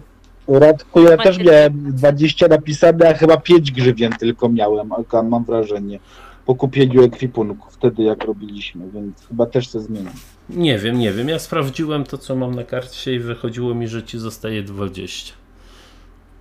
[0.49, 4.91] Radku, ja też miałem 20 napisane, a chyba 5 grzywien tylko miałem,
[5.25, 5.99] mam wrażenie.
[6.47, 10.09] Po kupieniu ekwipunku, wtedy jak robiliśmy, więc chyba też się zmieni.
[10.51, 11.29] Nie wiem, nie wiem.
[11.29, 15.35] Ja sprawdziłem to, co mam na karcie i wychodziło mi, że ci zostaje 20.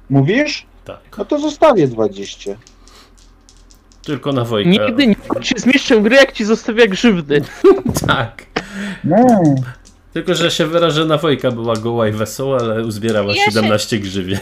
[0.09, 0.65] Mówisz?
[0.85, 0.99] Tak.
[1.17, 2.51] No to zostawię 20.
[4.03, 4.69] Tylko na Wojka.
[4.69, 7.41] Nigdy nie się zmieszczę gry, jak ci zostawia grzywny.
[8.07, 8.45] Tak.
[9.03, 9.43] No.
[10.17, 13.99] Tylko, że się wyrażę na Wojka była goła i wesoła, ale uzbierała Ja się- 17
[13.99, 14.39] grzywień.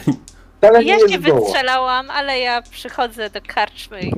[0.60, 4.12] Ale nie Ja się wystrzelałam, ale ja przychodzę do karczmy i...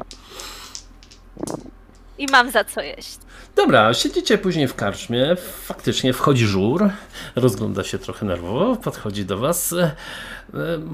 [2.18, 3.18] i mam za co jeść.
[3.56, 6.90] Dobra, siedzicie później w karczmie, faktycznie wchodzi żur,
[7.36, 9.72] rozgląda się trochę nerwowo, podchodzi do was.
[9.72, 9.92] E,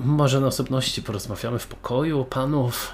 [0.05, 2.93] może na osobności porozmawiamy w pokoju panów.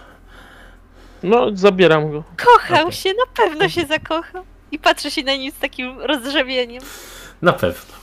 [1.23, 2.25] No, zabieram go.
[2.45, 2.93] Kochał Okej.
[2.93, 4.45] się, na pewno się zakochał.
[4.73, 6.83] I patrzę się na nim z takim rozrzewieniem.
[7.43, 7.95] Na pewno.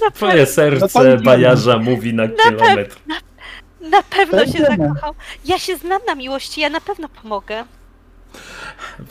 [0.00, 1.22] Na, Twoje pewno, No serce idziemy.
[1.22, 2.96] bajarza mówi na kilometr.
[3.80, 5.14] na pewno się zakochał.
[5.44, 7.64] Ja się znam na miłości, ja na pewno pomogę.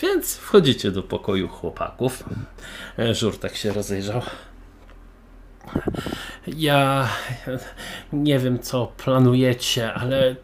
[0.01, 2.23] Więc wchodzicie do pokoju chłopaków.
[2.99, 4.21] E, Żur tak się rozejrzał.
[6.47, 7.07] Ja
[8.13, 10.35] nie wiem, co planujecie, ale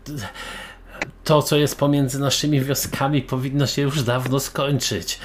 [1.23, 5.19] to, co jest pomiędzy naszymi wioskami, powinno się już dawno skończyć.